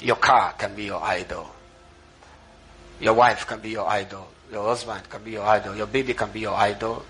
Your 0.00 0.16
car 0.16 0.52
can 0.58 0.74
be 0.74 0.84
your 0.84 1.02
idol. 1.02 1.48
Your 3.00 3.14
wife 3.14 3.46
can 3.46 3.60
be 3.60 3.70
your 3.70 3.88
idol. 3.88 4.28
Your 4.50 4.64
husband 4.64 5.08
can 5.08 5.22
be 5.22 5.32
your 5.32 5.44
idol. 5.44 5.74
Your 5.76 5.86
baby 5.86 6.14
can 6.14 6.30
be 6.30 6.40
your 6.40 6.54
idol. 6.54 7.04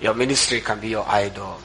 Your 0.00 0.14
ministry 0.14 0.60
can 0.60 0.80
be 0.80 0.88
your 0.88 1.06
idol. 1.08 1.58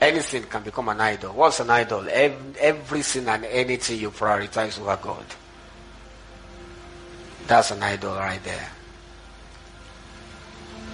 Anything 0.00 0.42
can 0.44 0.62
become 0.62 0.88
an 0.90 1.00
idol. 1.00 1.32
What's 1.32 1.60
an 1.60 1.70
idol? 1.70 2.06
Everything 2.10 3.28
and 3.28 3.44
anything 3.46 3.98
you 4.00 4.10
prioritize 4.10 4.78
over 4.80 4.98
God. 5.00 5.24
That's 7.46 7.70
an 7.70 7.82
idol 7.82 8.14
right 8.14 8.42
there. 8.44 8.70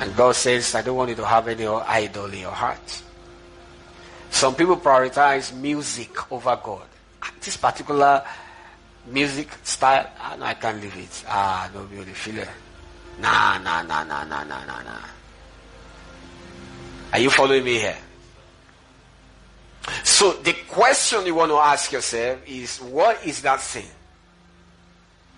And 0.00 0.16
God 0.16 0.34
says, 0.34 0.75
I 0.75 0.82
don't 0.82 0.96
want 0.96 1.11
you 1.11 1.16
to 1.16 1.26
have 1.26 1.49
any 1.49 1.66
idol 1.66 2.26
in 2.26 2.40
your 2.40 2.50
heart. 2.50 3.02
Some 4.30 4.54
people 4.54 4.76
prioritize 4.76 5.54
music 5.54 6.32
over 6.32 6.58
God. 6.62 6.87
This 7.40 7.56
particular 7.56 8.25
music 9.06 9.49
style, 9.62 10.11
ah, 10.18 10.37
no, 10.38 10.44
I 10.46 10.54
can't 10.54 10.80
leave 10.80 10.96
it. 10.96 11.25
Ah, 11.28 11.70
no, 11.75 11.84
be 11.84 11.96
the 11.96 12.12
feel 12.12 12.38
it. 12.38 12.49
Nah, 13.20 13.58
nah, 13.58 13.82
nah, 13.82 14.02
nah, 14.04 14.25
nah, 14.25 14.42
nah, 14.42 14.64
nah, 14.64 14.82
nah. 14.82 14.99
Are 17.12 17.18
you 17.18 17.30
following 17.30 17.64
me 17.64 17.78
here? 17.78 17.99
So 20.02 20.32
the 20.32 20.54
question 20.68 21.26
you 21.26 21.34
want 21.34 21.50
to 21.50 21.56
ask 21.56 21.92
yourself 21.92 22.40
is, 22.46 22.78
what 22.78 23.25
is 23.26 23.42
that 23.42 23.61
thing 23.61 23.87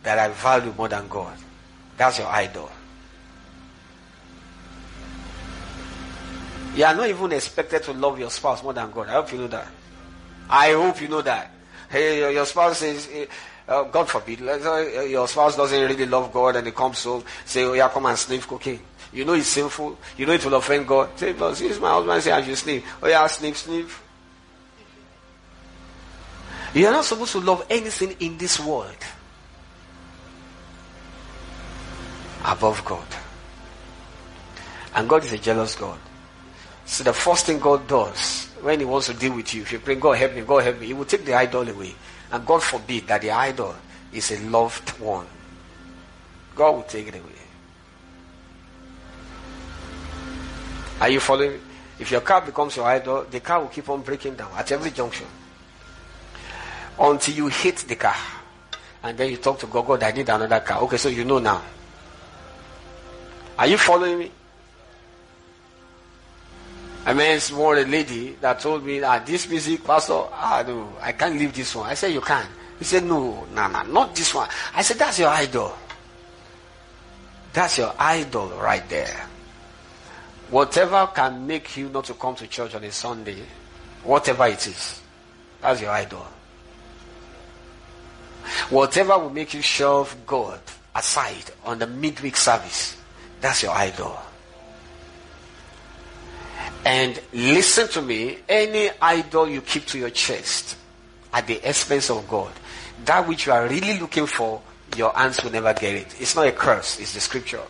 that 0.03 0.19
I 0.19 0.29
value 0.29 0.73
more 0.77 0.89
than 0.89 1.09
God? 1.09 1.37
That's 1.97 2.19
your 2.19 2.29
idol. 2.29 2.71
You 6.75 6.85
are 6.85 6.95
not 6.95 7.09
even 7.09 7.33
expected 7.33 7.83
to 7.85 7.93
love 7.93 8.19
your 8.19 8.31
spouse 8.31 8.63
more 8.63 8.73
than 8.73 8.91
God. 8.91 9.09
I 9.09 9.13
hope 9.13 9.33
you 9.33 9.39
know 9.39 9.47
that. 9.49 9.69
I 10.49 10.73
hope 10.73 11.01
you 11.01 11.09
know 11.09 11.23
that. 11.23 11.51
Hey, 11.89 12.33
your 12.33 12.47
spouse 12.47 12.79
says, 12.79 13.09
uh, 13.69 13.85
God 13.85 14.09
forbid, 14.09 14.43
uh, 14.43 15.03
your 15.03 15.29
spouse 15.29 15.57
doesn't 15.57 15.81
really 15.81 16.07
love 16.07 16.33
God 16.33 16.57
and 16.57 16.67
he 16.67 16.73
comes 16.73 17.03
home, 17.05 17.23
say, 17.45 17.63
oh 17.65 17.73
yeah, 17.75 17.89
come 17.89 18.07
and 18.07 18.19
sniff 18.19 18.47
cocaine. 18.49 18.81
You 19.13 19.25
know 19.25 19.35
it's 19.35 19.47
sinful. 19.47 19.97
You 20.17 20.27
know 20.27 20.33
it 20.33 20.45
will 20.45 20.55
offend 20.55 20.89
God. 20.89 21.17
Say, 21.17 21.33
but 21.33 21.55
since 21.55 21.79
my 21.79 21.91
husband 21.91 22.23
say 22.23 22.33
I 22.33 22.43
should 22.43 22.59
sniff. 22.59 22.85
Oh 23.01 23.07
yeah, 23.07 23.27
sniff, 23.29 23.57
sniff. 23.57 24.03
You 26.75 26.89
are 26.89 26.93
not 26.93 27.05
supposed 27.05 27.31
to 27.33 27.41
love 27.41 27.65
anything 27.71 28.17
in 28.19 28.37
this 28.37 28.59
world 28.59 28.97
above 32.45 32.85
God. 32.85 33.07
And 34.97 35.09
God 35.09 35.23
is 35.25 35.33
a 35.33 35.39
jealous 35.39 35.77
God. 35.77 36.01
So 36.87 37.05
the 37.05 37.13
first 37.13 37.47
thing 37.47 37.59
God 37.59 37.87
does 37.87 38.47
when 38.61 38.81
He 38.81 38.87
wants 38.87 39.07
to 39.07 39.15
deal 39.15 39.35
with 39.35 39.53
you, 39.55 39.63
if 39.63 39.73
you 39.73 39.79
pray, 39.79 39.95
God 39.95 40.13
help 40.13 40.35
me, 40.35 40.43
God 40.43 40.63
help 40.63 40.81
me, 40.81 40.87
He 40.87 40.95
will 40.95 41.05
take 41.05 41.25
the 41.25 41.35
idol 41.35 41.69
away. 41.69 41.95
And 42.33 42.47
God 42.47 42.63
forbid 42.63 43.07
that 43.07 43.21
the 43.21 43.31
idol 43.31 43.75
is 44.13 44.31
a 44.31 44.41
loved 44.49 44.91
one. 45.01 45.27
God 46.55 46.71
will 46.71 46.83
take 46.83 47.09
it 47.09 47.15
away. 47.15 47.31
Are 51.01 51.09
you 51.09 51.21
following? 51.21 51.61
If 51.99 52.11
your 52.11 52.21
car 52.23 52.41
becomes 52.41 52.77
your 52.77 52.87
idol, 52.87 53.25
the 53.31 53.41
car 53.41 53.61
will 53.61 53.69
keep 53.69 53.89
on 53.89 54.03
breaking 54.03 54.35
down 54.35 54.51
at 54.57 54.71
every 54.73 54.91
junction. 54.91 55.27
Until 56.99 57.35
you 57.35 57.49
hit 57.49 57.77
the 57.79 57.97
car. 57.97 58.17
And 59.03 59.19
then 59.19 59.31
you 59.31 59.37
talk 59.37 59.59
to 59.61 59.67
God, 59.67 59.87
God, 59.87 60.03
I 60.03 60.13
need 60.13 60.29
another 60.29 60.61
car. 60.61 60.81
Okay, 60.83 60.97
so 60.97 61.09
you 61.09 61.25
know 61.25 61.39
now. 61.39 61.63
Are 63.59 63.67
you 63.67 63.77
following 63.77 64.19
me? 64.19 64.31
I 67.07 67.13
more 67.53 67.77
a 67.77 67.85
lady 67.85 68.37
that 68.41 68.61
told 68.61 68.85
me 68.85 69.01
that 69.01 69.27
this 69.27 69.49
music, 69.49 69.85
Pastor, 69.85 70.25
I 70.33 70.63
do, 70.63 70.89
I 71.01 71.13
can't 71.13 71.39
leave 71.39 71.53
this 71.53 71.75
one. 71.75 71.89
I 71.91 71.95
said, 71.95 72.13
You 72.13 72.23
can. 72.23 72.47
He 72.79 72.85
said, 72.85 73.05
No, 73.05 73.45
no, 73.55 73.69
no, 73.69 73.83
not 73.83 74.15
this 74.17 74.35
one. 74.35 74.49
I 74.75 74.81
said, 74.83 74.97
That's 74.97 75.19
your 75.19 75.29
idol. 75.29 75.75
That's 77.53 77.79
your 77.79 77.95
idol 77.99 78.49
right 78.49 78.89
there. 78.89 79.29
Whatever 80.51 81.09
can 81.15 81.47
make 81.47 81.77
you 81.77 81.89
not 81.89 82.05
to 82.07 82.15
come 82.15 82.35
to 82.37 82.47
church 82.47 82.75
on 82.75 82.85
a 82.85 82.93
Sunday, 82.93 83.43
whatever 84.03 84.47
it 84.47 84.67
is, 84.67 85.01
that's 85.61 85.81
your 85.81 85.91
idol. 85.91 86.27
Whatever 88.71 89.19
will 89.19 89.31
make 89.31 89.55
you 89.55 89.63
shove 89.63 90.17
God 90.27 90.61
aside 90.95 91.45
on 91.65 91.79
the 91.79 91.87
midweek 91.87 92.37
service, 92.37 92.97
that's 93.41 93.63
your 93.63 93.73
idol. 93.73 94.19
And 96.85 97.21
listen 97.33 97.89
to 97.89 98.03
me, 98.03 98.39
any 98.49 98.91
idol 99.01 99.49
you 99.49 99.63
keep 99.63 99.87
to 99.87 99.99
your 99.99 100.11
chest 100.11 100.77
at 101.33 101.47
the 101.47 101.67
expense 101.69 102.11
of 102.11 102.29
God, 102.29 102.53
that 103.05 103.27
which 103.27 103.47
you 103.47 103.53
are 103.53 103.67
really 103.67 103.99
looking 103.99 104.27
for, 104.27 104.61
your 104.97 105.13
hands 105.13 105.43
will 105.43 105.51
never 105.51 105.73
get 105.73 105.95
it. 105.95 106.21
It's 106.21 106.37
not 106.37 106.47
a 106.47 106.53
curse, 106.53 107.01
it's 107.01 107.15
the 107.15 107.21
scripture. 107.21 107.63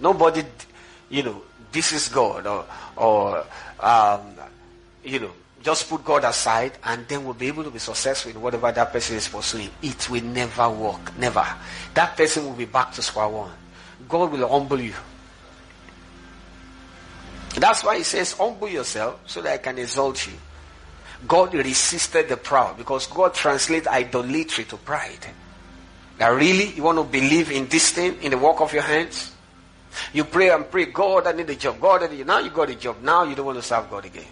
Nobody, 0.00 0.42
you 1.08 1.22
know, 1.22 1.42
this 1.72 1.92
is 1.92 2.08
God 2.08 2.46
or, 2.46 2.66
or 2.96 3.44
um, 3.80 4.34
you 5.02 5.20
know, 5.20 5.30
just 5.62 5.88
put 5.88 6.04
God 6.04 6.24
aside 6.24 6.72
and 6.84 7.08
then 7.08 7.24
we'll 7.24 7.32
be 7.32 7.48
able 7.48 7.64
to 7.64 7.70
be 7.70 7.78
successful 7.78 8.30
in 8.30 8.40
whatever 8.40 8.70
that 8.70 8.92
person 8.92 9.16
is 9.16 9.28
pursuing. 9.28 9.70
It 9.82 10.10
will 10.10 10.22
never 10.22 10.68
work. 10.68 11.16
Never. 11.18 11.46
That 11.94 12.16
person 12.16 12.44
will 12.44 12.52
be 12.52 12.66
back 12.66 12.92
to 12.92 13.02
square 13.02 13.28
one. 13.28 13.50
God 14.08 14.30
will 14.30 14.46
humble 14.46 14.80
you. 14.80 14.94
That's 17.54 17.84
why 17.84 17.98
he 17.98 18.02
says, 18.02 18.32
humble 18.32 18.68
yourself 18.68 19.20
so 19.26 19.40
that 19.42 19.52
I 19.52 19.58
can 19.58 19.78
exalt 19.78 20.26
you. 20.26 20.32
God 21.26 21.54
resisted 21.54 22.28
the 22.28 22.36
proud 22.36 22.76
because 22.76 23.06
God 23.06 23.34
translates 23.34 23.86
idolatry 23.86 24.64
to 24.64 24.76
pride. 24.76 25.26
Now 26.18 26.32
really, 26.32 26.72
you 26.72 26.82
want 26.82 26.98
to 26.98 27.04
believe 27.04 27.50
in 27.50 27.68
this 27.68 27.90
thing, 27.92 28.20
in 28.22 28.30
the 28.30 28.38
work 28.38 28.60
of 28.60 28.72
your 28.72 28.82
hands? 28.82 29.32
You 30.12 30.24
pray 30.24 30.50
and 30.50 30.68
pray, 30.70 30.86
God, 30.86 31.26
I 31.26 31.32
need 31.32 31.48
a 31.50 31.54
job. 31.54 31.80
God, 31.80 32.02
I 32.02 32.06
need, 32.08 32.26
now 32.26 32.40
you 32.40 32.50
got 32.50 32.70
a 32.70 32.74
job. 32.74 33.02
Now 33.02 33.22
you 33.24 33.34
don't 33.34 33.46
want 33.46 33.58
to 33.58 33.62
serve 33.62 33.88
God 33.88 34.04
again. 34.04 34.26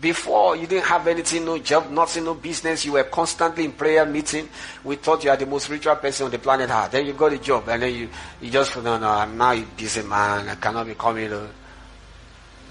Before 0.00 0.56
you 0.56 0.66
didn't 0.66 0.86
have 0.86 1.06
anything, 1.06 1.44
no 1.44 1.58
job, 1.58 1.90
nothing, 1.90 2.24
no 2.24 2.34
business. 2.34 2.84
You 2.84 2.92
were 2.92 3.04
constantly 3.04 3.64
in 3.64 3.72
prayer 3.72 4.06
meeting. 4.06 4.48
We 4.84 4.96
thought 4.96 5.24
you 5.24 5.30
are 5.30 5.36
the 5.36 5.46
most 5.46 5.64
spiritual 5.64 5.96
person 5.96 6.26
on 6.26 6.30
the 6.30 6.38
planet. 6.38 6.70
Then 6.90 7.06
you 7.06 7.12
got 7.12 7.32
a 7.32 7.38
job, 7.38 7.68
and 7.68 7.82
then 7.82 7.94
you, 7.94 8.08
you 8.40 8.50
just 8.50 8.76
no, 8.76 8.98
no. 8.98 9.08
I'm 9.08 9.36
now 9.36 9.52
a 9.52 9.62
busy 9.62 10.02
man. 10.02 10.48
I 10.48 10.54
cannot 10.54 10.86
be 10.86 10.94
coming. 10.94 11.32
Uh, 11.32 11.46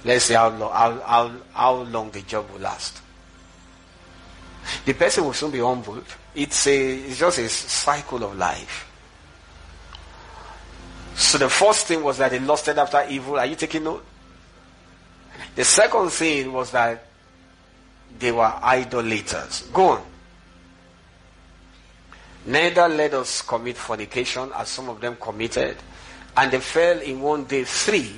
Let's 0.03 0.25
see 0.25 0.33
how 0.33 0.49
long, 0.49 0.71
how, 0.71 0.99
how, 1.01 1.31
how 1.53 1.73
long 1.83 2.11
the 2.11 2.21
job 2.21 2.49
will 2.51 2.59
last. 2.59 3.01
The 4.85 4.93
person 4.93 5.25
will 5.25 5.33
soon 5.33 5.51
be 5.51 5.59
humbled. 5.59 6.05
It's, 6.35 6.67
a, 6.67 6.95
it's 6.95 7.19
just 7.19 7.37
a 7.39 7.49
cycle 7.49 8.23
of 8.23 8.37
life. 8.37 8.87
So 11.15 11.37
the 11.37 11.49
first 11.49 11.87
thing 11.87 12.03
was 12.03 12.17
that 12.17 12.31
they 12.31 12.39
lusted 12.39 12.77
after 12.77 13.05
evil. 13.09 13.37
Are 13.37 13.45
you 13.45 13.55
taking 13.55 13.83
note? 13.83 14.05
The 15.55 15.63
second 15.63 16.09
thing 16.11 16.51
was 16.51 16.71
that 16.71 17.03
they 18.17 18.31
were 18.31 18.43
idolaters. 18.63 19.63
Go 19.73 19.89
on. 19.89 20.03
Neither 22.45 22.87
let 22.87 23.13
us 23.13 23.41
commit 23.41 23.77
fornication 23.77 24.51
as 24.55 24.69
some 24.69 24.89
of 24.89 24.99
them 24.99 25.15
committed, 25.19 25.77
and 26.35 26.51
they 26.51 26.59
fell 26.59 26.99
in 26.99 27.21
one 27.21 27.43
day 27.43 27.63
three 27.63 28.15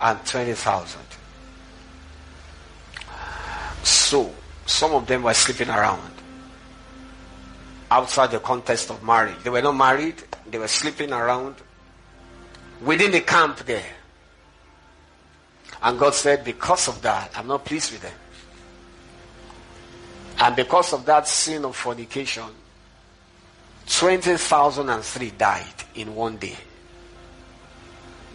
and 0.00 0.24
20,000. 0.24 1.00
So, 3.82 4.32
some 4.66 4.92
of 4.92 5.06
them 5.06 5.22
were 5.22 5.34
sleeping 5.34 5.68
around 5.68 6.12
outside 7.90 8.30
the 8.32 8.40
context 8.40 8.90
of 8.90 9.02
marriage. 9.02 9.36
They 9.44 9.50
were 9.50 9.62
not 9.62 9.76
married, 9.76 10.16
they 10.50 10.58
were 10.58 10.68
sleeping 10.68 11.12
around 11.12 11.54
within 12.80 13.12
the 13.12 13.20
camp 13.20 13.58
there. 13.58 13.92
And 15.82 15.98
God 15.98 16.14
said, 16.14 16.44
because 16.44 16.88
of 16.88 17.00
that, 17.02 17.32
I'm 17.36 17.46
not 17.46 17.64
pleased 17.64 17.92
with 17.92 18.02
them. 18.02 18.12
And 20.38 20.56
because 20.56 20.92
of 20.92 21.06
that 21.06 21.28
sin 21.28 21.64
of 21.64 21.76
fornication, 21.76 22.44
20,003 23.86 25.30
died 25.30 25.64
in 25.94 26.14
one 26.14 26.36
day. 26.36 26.56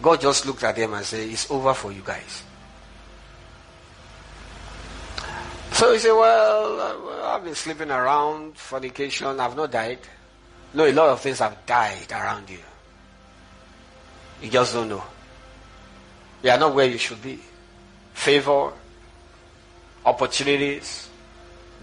God 0.02 0.20
just 0.20 0.44
looked 0.46 0.64
at 0.64 0.74
them 0.74 0.94
and 0.94 1.06
said, 1.06 1.28
It's 1.28 1.48
over 1.50 1.72
for 1.72 1.92
you 1.92 2.02
guys. 2.04 2.42
So 5.70 5.92
he 5.92 5.98
said, 6.00 6.12
Well, 6.12 6.80
uh, 6.80 7.34
I've 7.34 7.44
been 7.44 7.54
sleeping 7.54 7.90
around, 7.90 8.58
fornication, 8.58 9.40
I've 9.40 9.56
not 9.56 9.70
died. 9.70 10.00
No, 10.74 10.86
a 10.86 10.92
lot 10.92 11.10
of 11.10 11.20
things 11.20 11.38
have 11.38 11.64
died 11.66 12.10
around 12.10 12.50
you. 12.50 12.58
You 14.42 14.50
just 14.50 14.74
don't 14.74 14.88
know. 14.88 15.04
You 16.42 16.50
are 16.50 16.58
not 16.58 16.74
where 16.74 16.86
you 16.86 16.98
should 16.98 17.22
be. 17.22 17.38
Favor, 18.14 18.72
opportunities, 20.04 21.08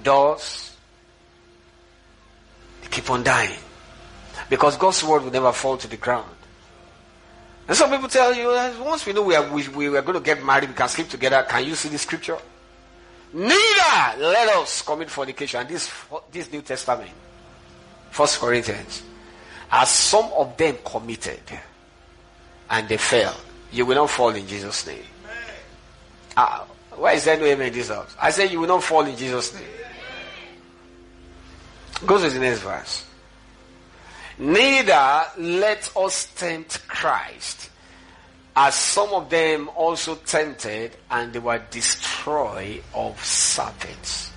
doors, 0.04 0.76
they 2.82 2.90
keep 2.90 3.10
on 3.10 3.24
dying. 3.24 3.60
Because 4.50 4.76
God's 4.78 5.04
word 5.04 5.24
will 5.24 5.32
never 5.32 5.54
fall 5.54 5.78
to 5.78 5.88
the 5.88 5.98
ground. 5.98 6.39
And 7.70 7.78
some 7.78 7.92
people 7.92 8.10
tell 8.10 8.34
you, 8.34 8.48
once 8.84 9.06
we 9.06 9.14
know 9.14 9.22
we 9.22 9.36
are, 9.36 9.48
we, 9.54 9.68
we 9.68 9.88
are 9.96 10.02
going 10.02 10.18
to 10.18 10.24
get 10.24 10.44
married, 10.44 10.70
we 10.70 10.76
can 10.76 10.90
sleep 10.90 11.08
together. 11.08 11.46
Can 11.48 11.64
you 11.66 11.76
see 11.76 11.88
the 11.90 12.00
scripture? 12.00 12.40
Neither 13.32 14.18
let 14.18 14.56
us 14.58 14.82
commit 14.82 15.08
fornication. 15.08 15.68
This, 15.68 15.92
this 16.32 16.52
New 16.52 16.64
Testament, 16.64 17.12
First 18.10 18.40
Corinthians, 18.40 19.04
as 19.72 19.88
some 19.88 20.32
of 20.36 20.58
them 20.58 20.78
committed 20.84 21.42
and 22.72 22.90
they 22.90 22.98
fell, 22.98 23.36
you 23.72 23.86
will 23.86 23.98
not 23.98 24.10
fall 24.10 24.30
in 24.30 24.48
Jesus' 24.48 24.88
name. 24.88 25.04
Uh, 26.36 26.64
why 26.96 27.14
is 27.14 27.26
there 27.26 27.38
no 27.38 27.46
amen 27.46 27.68
in 27.68 27.74
this 27.74 27.90
house? 27.90 28.16
I 28.20 28.32
say 28.32 28.48
you 28.48 28.62
will 28.62 28.68
not 28.68 28.84
fall 28.84 29.06
in 29.06 29.16
Jesus' 29.16 29.54
name. 29.54 29.64
Go 32.04 32.18
to 32.18 32.32
the 32.32 32.40
next 32.40 32.62
verse. 32.62 33.06
Neither 34.40 35.26
let 35.38 35.92
us 35.98 36.34
tempt 36.34 36.88
Christ, 37.00 37.70
as 38.58 38.76
some 38.76 39.12
of 39.14 39.30
them 39.30 39.70
also 39.70 40.16
tempted, 40.16 40.98
and 41.10 41.32
they 41.32 41.40
were 41.40 41.62
destroyed 41.72 42.84
of 42.94 43.24
serpents. 43.24 44.34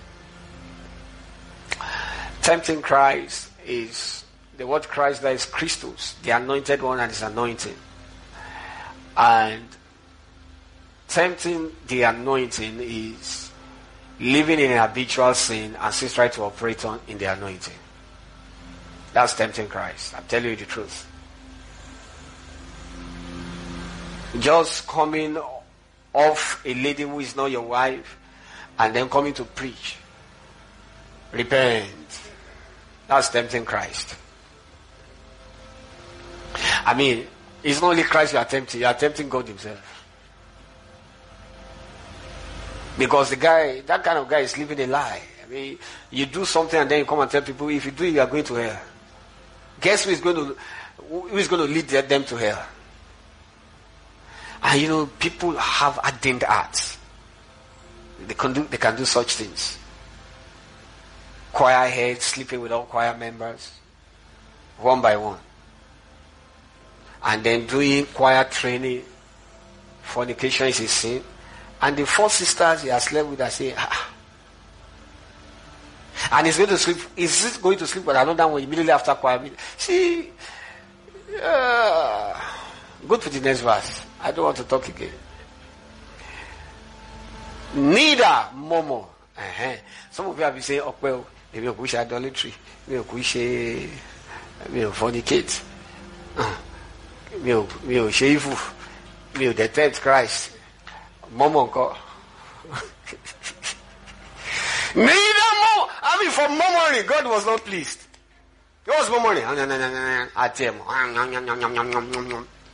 Tempting 2.40 2.81
Christ 2.81 3.51
is 3.66 4.25
the 4.57 4.64
word 4.64 4.85
Christ 4.85 5.22
that 5.22 5.33
is 5.35 5.44
Christus, 5.44 6.14
the 6.22 6.31
anointed 6.31 6.83
one 6.83 7.01
and 7.01 7.11
his 7.11 7.22
anointing. 7.22 7.75
And 9.16 9.64
tempting 11.09 11.72
the 11.88 12.03
anointing 12.03 12.79
is 12.81 13.51
living 14.20 14.61
in 14.61 14.79
habitual 14.79 15.35
sin 15.35 15.75
and 15.81 15.92
still 15.92 16.09
try 16.11 16.29
to 16.29 16.42
operate 16.42 16.85
on 16.85 17.01
in 17.09 17.18
the 17.18 17.25
anointing. 17.25 17.75
That's 19.12 19.35
tempting 19.35 19.66
Christ. 19.66 20.14
I'm 20.16 20.25
telling 20.25 20.51
you 20.51 20.57
the 20.57 20.64
truth. 20.64 21.09
Just 24.38 24.86
coming 24.86 25.38
off 26.14 26.62
a 26.64 26.74
lady 26.74 27.02
who 27.02 27.20
is 27.20 27.36
not 27.36 27.50
your 27.50 27.62
wife 27.62 28.18
and 28.78 28.94
then 28.94 29.08
coming 29.08 29.34
to 29.34 29.44
preach. 29.44 29.96
Repent. 31.32 32.20
That's 33.08 33.28
tempting 33.28 33.64
Christ. 33.64 34.16
I 36.84 36.94
mean, 36.94 37.26
it's 37.62 37.80
not 37.80 37.90
only 37.90 38.02
Christ 38.02 38.32
you 38.32 38.38
are 38.38 38.44
tempting, 38.44 38.80
you 38.80 38.86
are 38.86 38.94
tempting 38.94 39.28
God 39.28 39.48
Himself. 39.48 40.04
Because 42.98 43.30
the 43.30 43.36
guy, 43.36 43.80
that 43.80 44.04
kind 44.04 44.18
of 44.18 44.28
guy 44.28 44.40
is 44.40 44.56
living 44.58 44.80
a 44.80 44.86
lie. 44.86 45.22
I 45.44 45.48
mean, 45.50 45.78
you 46.10 46.26
do 46.26 46.44
something 46.44 46.78
and 46.78 46.90
then 46.90 47.00
you 47.00 47.04
come 47.04 47.20
and 47.20 47.30
tell 47.30 47.42
people, 47.42 47.68
if 47.68 47.84
you 47.84 47.90
do 47.90 48.04
it, 48.04 48.14
you 48.14 48.20
are 48.20 48.26
going 48.26 48.44
to 48.44 48.54
hell. 48.54 48.80
Guess 49.80 50.04
who 50.04 50.10
is 50.10 50.20
going 50.20 50.36
to, 50.36 50.56
who 51.08 51.36
is 51.38 51.48
going 51.48 51.66
to 51.66 51.72
lead 51.72 51.88
them 51.88 52.24
to 52.24 52.36
hell? 52.36 52.66
And 54.62 54.81
you 54.81 54.88
know, 54.88 55.07
people 55.07 55.53
have 55.57 55.98
ardent 56.03 56.44
hearts. 56.44 56.98
They 58.27 58.35
can 58.35 58.53
do, 58.53 58.64
they 58.64 58.77
can 58.77 58.96
do 58.96 59.05
such 59.05 59.35
things. 59.35 59.79
Choir 61.53 61.88
heads 61.88 62.25
sleeping 62.25 62.61
with 62.61 62.72
all 62.72 62.85
choir 62.85 63.16
members, 63.16 63.72
one 64.79 65.03
by 65.03 65.16
one. 65.16 65.38
And 67.25 67.42
then 67.44 67.66
doing 67.66 68.07
choir 68.07 68.44
training. 68.44 69.03
Fornication 70.03 70.68
is 70.68 70.81
a 70.81 70.88
sin. 70.88 71.22
And 71.81 71.96
the 71.96 72.07
four 72.07 72.31
sisters 72.31 72.83
he 72.83 72.88
has 72.88 73.05
slept 73.05 73.29
with 73.29 73.40
are 73.40 73.51
saying, 73.51 73.75
ah. 73.77 74.11
And 76.33 76.46
he's 76.46 76.57
going 76.57 76.70
to 76.70 76.79
sleep, 76.79 76.98
he's 77.16 77.57
going 77.59 77.79
to 77.79 77.87
sleep 77.87 78.05
with 78.05 78.16
another 78.16 78.46
one 78.46 78.62
immediately 78.62 78.92
after 78.92 79.14
choir. 79.14 79.51
See, 79.77 80.31
uh, 81.42 82.40
go 83.06 83.16
to 83.16 83.30
the 83.30 83.40
next 83.40 83.60
verse. 83.60 84.06
I 84.20 84.30
don't 84.32 84.44
want 84.44 84.56
to 84.58 84.64
talk 84.64 84.88
again. 84.88 85.12
Neither 87.74 88.48
murmur. 88.54 89.04
Uh-huh. 89.36 89.76
Some 90.10 90.26
of 90.26 90.38
you 90.38 90.44
have 90.44 90.54
been 90.54 90.62
saying, 90.62 90.82
oh, 90.84 90.94
well, 91.00 91.26
maybe 91.52 91.66
ò 91.66 91.72
kú 91.74 91.86
ṣe 91.88 92.00
idolatry, 92.04 92.52
mi 92.86 92.96
ò 92.96 93.02
kú 93.02 93.18
ṣe, 93.18 93.88
mi 94.70 94.80
ò 94.84 94.90
fornicate, 94.92 95.60
mi 97.42 97.50
ò, 97.52 97.64
mi 97.84 97.96
ò 97.96 98.08
ṣe 98.12 98.26
evil, 98.28 98.56
mi 99.38 99.46
ò 99.48 99.52
detect 99.54 100.00
Christ. 100.00 100.50
Murmur 101.32 101.66
ńkọ́. 101.68 101.96
Neither 104.94 105.50
more. 105.64 105.88
I 106.02 106.18
mean, 106.20 106.30
for 106.30 106.48
murmuring, 106.48 107.06
God 107.06 107.24
was 107.26 107.46
not 107.46 107.64
pleased. 107.64 108.00
He 108.84 108.90
was 108.90 109.08
murmuring. 109.08 109.44
Àti. 110.36 110.68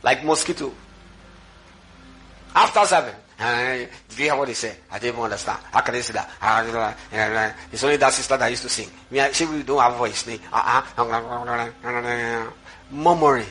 Like 0.03 0.23
mosquito. 0.23 0.71
After 2.55 2.85
seven. 2.85 3.13
Eh, 3.39 3.43
uh, 3.45 3.87
did 4.09 4.17
you 4.17 4.25
hear 4.25 4.35
what 4.35 4.49
he 4.49 4.53
said? 4.53 4.75
I 4.91 4.99
didn't 4.99 5.21
understand. 5.21 5.59
How 5.71 5.79
can 5.79 5.93
they 5.93 6.01
say 6.01 6.13
that? 6.13 6.29
Uh, 6.41 7.53
it's 7.71 7.83
only 7.85 7.95
that 7.95 8.11
sister 8.11 8.35
that 8.35 8.49
used 8.49 8.63
to 8.63 8.69
sing. 8.69 8.89
She 9.31 9.45
don't 9.63 9.79
have 9.79 9.95
voice. 9.95 10.27
Uh-uh. 10.51 10.83
Murmuring. 12.91 13.45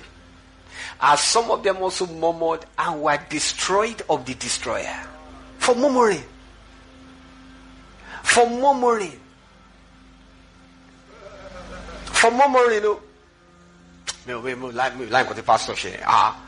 As 1.00 1.20
some 1.20 1.50
of 1.50 1.62
them 1.62 1.78
also 1.78 2.06
murmured 2.06 2.66
and 2.76 3.00
were 3.00 3.18
destroyed 3.30 4.02
of 4.10 4.26
the 4.26 4.34
destroyer. 4.34 5.06
For 5.58 5.74
murmuring. 5.74 6.24
For 8.24 8.50
murmuring. 8.50 9.18
For 12.04 12.30
murmuring, 12.30 12.96
no. 14.28 14.40
The 14.42 15.42
pastor 15.44 15.74
said. 15.74 16.00
Ah, 16.04 16.40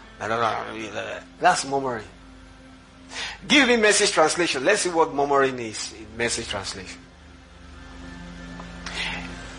that's 1.40 1.64
murmuring. 1.64 2.04
Give 3.48 3.66
me 3.66 3.76
message 3.76 4.12
translation. 4.12 4.64
Let's 4.64 4.82
see 4.82 4.90
what 4.90 5.14
murmuring 5.14 5.58
is 5.58 5.92
in 5.94 6.06
message 6.16 6.48
translation. 6.48 7.00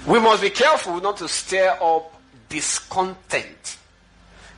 We 0.08 0.20
must 0.20 0.42
be 0.42 0.50
careful 0.50 1.00
not 1.02 1.18
to 1.18 1.28
stir 1.28 1.78
up 1.82 2.22
discontent. 2.48 3.78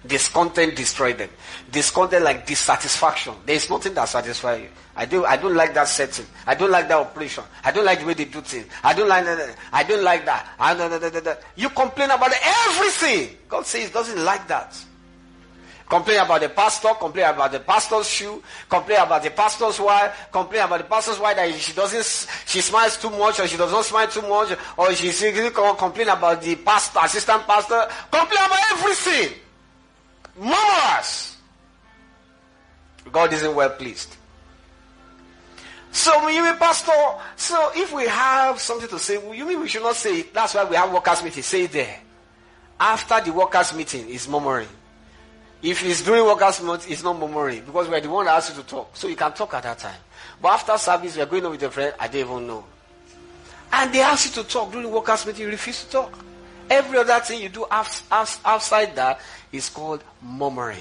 Discontent 0.06 0.76
destroy 0.76 1.14
them. 1.14 1.30
Discontent 1.72 2.24
like 2.24 2.46
dissatisfaction. 2.46 3.34
There 3.46 3.56
is 3.56 3.70
nothing 3.70 3.94
that 3.94 4.10
satisfies 4.10 4.62
you. 4.62 4.70
I 4.96 5.06
do 5.06 5.26
I 5.26 5.38
don't 5.38 5.56
like 5.56 5.74
that 5.74 5.88
setting. 5.88 6.26
I 6.46 6.56
don't 6.56 6.72
like 6.72 6.88
that 6.88 6.98
operation. 6.98 7.44
I 7.64 7.72
don't 7.72 7.86
like 7.86 8.00
the 8.00 8.06
way 8.06 8.14
they 8.14 8.26
do 8.26 8.42
things. 8.42 8.68
I 8.84 8.94
don't 8.94 9.08
like 9.08 9.26
that. 9.26 9.58
I 9.72 9.84
don't 9.84 10.04
like 10.04 10.26
that. 10.26 11.42
You 11.56 11.70
complain 11.70 12.12
about 12.12 12.32
everything. 12.68 13.38
God 13.50 13.66
says 13.66 13.88
he 13.88 13.94
doesn't 13.94 14.24
like 14.24 14.48
that. 14.48 14.78
Complain 15.90 16.20
about 16.20 16.42
the 16.42 16.50
pastor, 16.50 16.90
complain 17.00 17.26
about 17.26 17.52
the 17.52 17.60
pastor's 17.60 18.10
shoe, 18.10 18.42
complain 18.70 19.00
about 19.00 19.22
the 19.22 19.30
pastor's 19.30 19.80
wife, 19.80 20.28
complain 20.32 20.64
about 20.64 20.80
the 20.80 20.86
pastor's 20.86 21.20
wife 21.20 21.36
that 21.36 21.54
she 21.54 21.74
doesn't, 21.74 22.28
she 22.48 22.62
smiles 22.62 22.98
too 22.98 23.10
much 23.12 23.40
or 23.40 23.48
she 23.48 23.58
does 23.58 23.72
not 23.72 23.86
smile 23.86 24.08
too 24.08 24.22
much 24.24 24.58
or 24.78 24.94
she 24.94 25.12
complain 25.52 26.08
about 26.08 26.42
the 26.42 26.56
pastor, 26.56 27.00
assistant 27.04 27.46
pastor, 27.46 27.88
complain 28.10 28.40
about 28.44 28.72
everything. 28.72 29.38
Murmurers. 30.40 31.36
God 33.12 33.34
isn't 33.34 33.54
well 33.54 33.70
pleased. 33.70 34.16
So 35.94 36.28
you 36.28 36.44
mean, 36.44 36.58
Pastor, 36.58 36.92
so 37.36 37.72
if 37.76 37.94
we 37.94 38.08
have 38.08 38.60
something 38.60 38.90
to 38.90 38.98
say, 38.98 39.14
you 39.34 39.46
mean 39.46 39.62
we 39.62 39.68
should 39.68 39.84
not 39.84 39.96
say 39.96 40.22
it? 40.22 40.34
That's 40.34 40.56
why 40.56 40.64
we 40.66 40.76
have 40.76 40.92
workers 40.92 41.24
meeting. 41.24 41.44
Say 41.44 41.68
there. 41.68 42.00
After 42.80 43.22
the 43.22 43.32
workers 43.32 43.76
meeting 43.76 44.10
is 44.10 44.28
murmuring. 44.28 44.68
If 45.62 45.86
it's 45.86 46.02
during 46.02 46.26
workers 46.26 46.62
meeting, 46.64 46.92
it's 46.92 47.04
not 47.04 47.20
murmuring 47.20 47.64
because 47.64 47.88
we're 47.88 48.02
the 48.02 48.10
one 48.10 48.26
that 48.26 48.36
asks 48.36 48.58
you 48.58 48.64
to 48.64 48.68
talk. 48.68 48.98
So 48.98 49.08
you 49.08 49.16
can 49.16 49.34
talk 49.34 49.54
at 49.54 49.64
that 49.64 49.78
time. 49.78 50.00
But 50.42 50.50
after 50.50 50.78
service, 50.80 51.16
we're 51.16 51.28
going 51.28 51.46
on 51.46 51.52
with 51.52 51.62
a 51.62 51.70
friend, 51.70 51.94
I 52.00 52.08
don't 52.08 52.22
even 52.22 52.48
know. 52.48 52.66
And 53.72 53.94
they 53.94 54.02
ask 54.02 54.36
you 54.36 54.44
to 54.44 54.50
talk 54.50 54.72
during 54.72 54.92
workers 54.92 55.28
meeting, 55.28 55.44
you 55.44 55.50
refuse 55.52 55.84
to 55.86 55.92
talk. 55.92 56.18
Every 56.70 56.98
other 56.98 57.20
thing 57.20 57.42
you 57.42 57.50
do 57.50 57.66
outside 57.70 58.96
that 58.96 59.20
is 59.52 59.70
called 59.70 60.04
murmuring. 60.24 60.80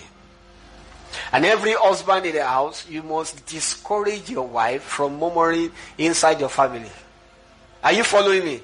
And 1.33 1.45
every 1.45 1.73
husband 1.75 2.27
in 2.27 2.35
the 2.35 2.45
house, 2.45 2.89
you 2.89 3.03
must 3.03 3.45
discourage 3.47 4.31
your 4.31 4.47
wife 4.47 4.83
from 4.83 5.19
murmuring 5.19 5.71
inside 5.99 6.41
your 6.41 6.49
family. 6.49 6.91
Are 7.83 7.93
you 7.93 8.05
following 8.05 8.45
me? 8.45 8.61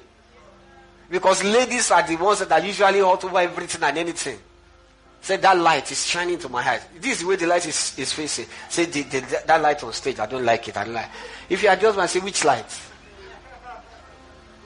Because 1.09 1.43
ladies 1.43 1.91
are 1.91 2.05
the 2.05 2.15
ones 2.15 2.39
that 2.39 2.51
are 2.51 2.65
usually 2.65 2.99
hot 2.99 3.23
over 3.23 3.39
everything 3.39 3.83
and 3.83 3.97
anything. 3.97 4.37
Say 5.21 5.37
that 5.37 5.57
light 5.57 5.91
is 5.91 6.05
shining 6.05 6.37
to 6.39 6.49
my 6.49 6.67
eyes. 6.67 6.81
This 6.99 7.13
is 7.13 7.19
the 7.21 7.27
way 7.27 7.35
the 7.35 7.47
light 7.47 7.65
is, 7.67 7.97
is 7.97 8.13
facing. 8.13 8.45
Say 8.69 8.85
the, 8.85 9.01
the, 9.03 9.43
that 9.47 9.61
light 9.61 9.83
on 9.83 9.91
stage, 9.91 10.19
I 10.19 10.25
don't 10.27 10.45
like 10.45 10.67
it. 10.67 10.77
I 10.77 10.85
don't 10.85 10.93
like. 10.93 11.09
If 11.49 11.61
you 11.61 11.69
are 11.69 11.75
just 11.75 12.13
say 12.13 12.19
which 12.19 12.45
light? 12.45 12.79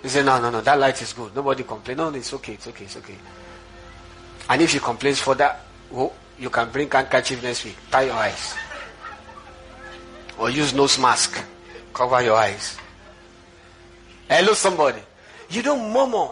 You 0.03 0.09
say 0.09 0.23
no, 0.23 0.39
no, 0.39 0.51
no. 0.51 0.61
That 0.61 0.79
light 0.79 1.01
is 1.01 1.13
good. 1.13 1.33
Nobody 1.35 1.63
complain. 1.63 1.97
No, 1.97 2.09
no, 2.09 2.17
it's 2.17 2.33
okay. 2.33 2.53
It's 2.53 2.67
okay. 2.67 2.85
It's 2.85 2.97
okay. 2.97 3.15
And 4.49 4.61
if 4.61 4.69
she 4.69 4.79
complains 4.79 5.19
for 5.19 5.33
that, 5.35 5.61
oh, 5.93 6.11
you 6.39 6.49
can 6.49 6.69
bring 6.69 6.89
handkerchief 6.89 7.41
next 7.43 7.65
week. 7.65 7.77
Tie 7.91 8.03
your 8.03 8.15
eyes. 8.15 8.55
Or 10.37 10.49
use 10.49 10.73
nose 10.73 10.97
mask. 10.99 11.43
Cover 11.93 12.21
your 12.21 12.35
eyes. 12.35 12.77
Hello, 14.27 14.53
somebody. 14.53 15.01
You 15.49 15.61
don't 15.61 15.93
murmur. 15.93 16.29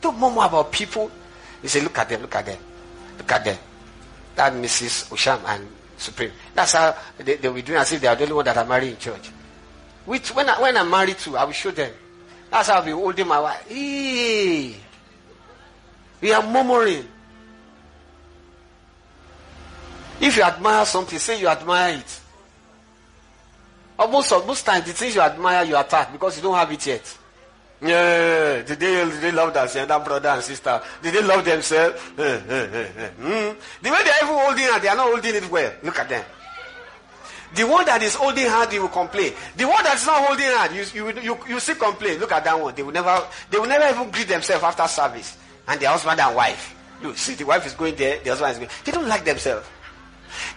Don't 0.00 0.18
murmur 0.18 0.44
about 0.44 0.70
people. 0.70 1.10
You 1.62 1.68
say, 1.68 1.80
look 1.80 1.98
at 1.98 2.08
them, 2.08 2.22
look 2.22 2.34
at 2.34 2.46
them. 2.46 2.58
Look 3.18 3.32
at 3.32 3.44
them. 3.44 3.58
That 4.34 4.52
Mrs. 4.52 5.10
Usham 5.10 5.40
and 5.46 5.66
Supreme. 5.96 6.32
That's 6.54 6.72
how 6.72 6.94
they, 7.16 7.36
they 7.36 7.48
will 7.48 7.62
doing 7.62 7.78
as 7.78 7.90
if 7.92 8.00
they 8.00 8.06
are 8.06 8.14
the 8.16 8.24
only 8.24 8.34
one 8.34 8.44
that 8.44 8.56
are 8.58 8.66
married 8.66 8.90
in 8.90 8.98
church. 8.98 9.30
Which, 10.04 10.34
when, 10.34 10.48
I, 10.48 10.60
when 10.60 10.76
I'm 10.76 10.90
married 10.90 11.18
to, 11.18 11.36
I 11.36 11.44
will 11.44 11.52
show 11.52 11.70
them. 11.70 11.92
That's 12.50 12.68
how 12.68 12.76
I'll 12.76 12.84
be 12.84 12.92
holding 12.92 13.26
my 13.26 13.40
wife. 13.40 13.66
Hey. 13.68 14.76
We 16.20 16.32
are 16.32 16.42
murmuring. 16.42 17.08
If 20.20 20.36
you 20.36 20.42
admire 20.42 20.84
something, 20.86 21.18
say 21.18 21.40
you 21.40 21.48
admire 21.48 21.98
it. 21.98 22.20
Almost 23.98 24.30
most 24.46 24.64
times, 24.64 24.84
the 24.84 24.92
things 24.92 25.14
you 25.14 25.20
admire, 25.20 25.64
you 25.64 25.76
attack 25.76 26.12
because 26.12 26.36
you 26.36 26.42
don't 26.42 26.54
have 26.54 26.70
it 26.70 26.86
yet. 26.86 27.18
Yeah, 27.80 28.62
did 28.62 28.80
they, 28.80 29.04
did 29.04 29.20
they 29.20 29.32
love 29.32 29.52
that, 29.52 29.70
that 29.72 30.04
brother 30.04 30.30
and 30.30 30.42
sister? 30.42 30.80
Did 31.02 31.14
they 31.14 31.22
love 31.22 31.44
themselves? 31.44 32.00
mm. 32.16 33.56
The 33.82 33.90
way 33.90 34.02
they 34.02 34.10
are 34.10 34.22
even 34.22 34.34
holding 34.34 34.64
it, 34.64 34.82
they 34.82 34.88
are 34.88 34.96
not 34.96 35.08
holding 35.08 35.34
it 35.34 35.50
well. 35.50 35.72
Look 35.82 35.98
at 35.98 36.08
them. 36.08 36.24
The 37.54 37.64
one 37.64 37.84
that 37.86 38.02
is 38.02 38.14
holding 38.14 38.46
hard, 38.48 38.72
you 38.72 38.82
will 38.82 38.88
complain. 38.88 39.32
The 39.56 39.66
one 39.66 39.82
that 39.84 39.96
is 39.96 40.06
not 40.06 40.24
holding 40.24 40.46
hard, 40.46 40.72
you, 40.72 40.84
you, 40.94 41.20
you, 41.20 41.38
you 41.48 41.60
still 41.60 41.76
complain. 41.76 42.18
Look 42.18 42.32
at 42.32 42.44
that 42.44 42.60
one. 42.60 42.74
They 42.74 42.82
will 42.82 42.92
never, 42.92 43.22
they 43.50 43.58
will 43.58 43.68
never 43.68 43.94
even 43.94 44.10
greet 44.10 44.28
themselves 44.28 44.64
after 44.64 44.86
service. 44.88 45.36
And 45.68 45.80
the 45.80 45.88
husband 45.88 46.20
and 46.20 46.34
wife. 46.34 46.74
Look, 47.02 47.16
see, 47.18 47.34
the 47.34 47.44
wife 47.44 47.66
is 47.66 47.74
going 47.74 47.94
there, 47.94 48.20
the 48.22 48.30
husband 48.30 48.52
is 48.52 48.58
going. 48.58 48.70
They 48.84 48.92
don't 48.92 49.08
like 49.08 49.24
themselves. 49.24 49.66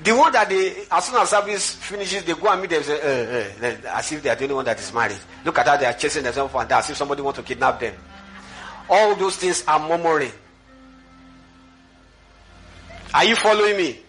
The 0.01 0.11
one 0.11 0.31
that 0.31 0.49
they, 0.49 0.85
as 0.91 1.05
soon 1.05 1.21
as 1.21 1.29
service 1.29 1.75
finishes, 1.75 2.23
they 2.23 2.33
go 2.33 2.47
and 2.47 2.61
meet 2.61 2.69
them 2.69 2.83
say, 2.83 2.99
eh, 2.99 3.51
eh, 3.61 3.75
as 3.87 4.11
if 4.11 4.23
they 4.23 4.29
are 4.29 4.35
the 4.35 4.43
only 4.43 4.55
one 4.55 4.65
that 4.65 4.79
is 4.79 4.93
married. 4.93 5.17
Look 5.45 5.57
at 5.59 5.67
how 5.67 5.77
they 5.77 5.85
are 5.85 5.93
chasing 5.93 6.23
themselves 6.23 6.53
and 6.55 6.69
that, 6.69 6.79
as 6.79 6.89
if 6.89 6.97
somebody 6.97 7.21
wants 7.21 7.37
to 7.39 7.43
kidnap 7.43 7.79
them. 7.79 7.93
All 8.89 9.15
those 9.15 9.35
things 9.37 9.63
are 9.67 9.79
murmuring. 9.79 10.31
Are 13.13 13.25
you 13.25 13.35
following 13.35 13.77
me? 13.77 13.99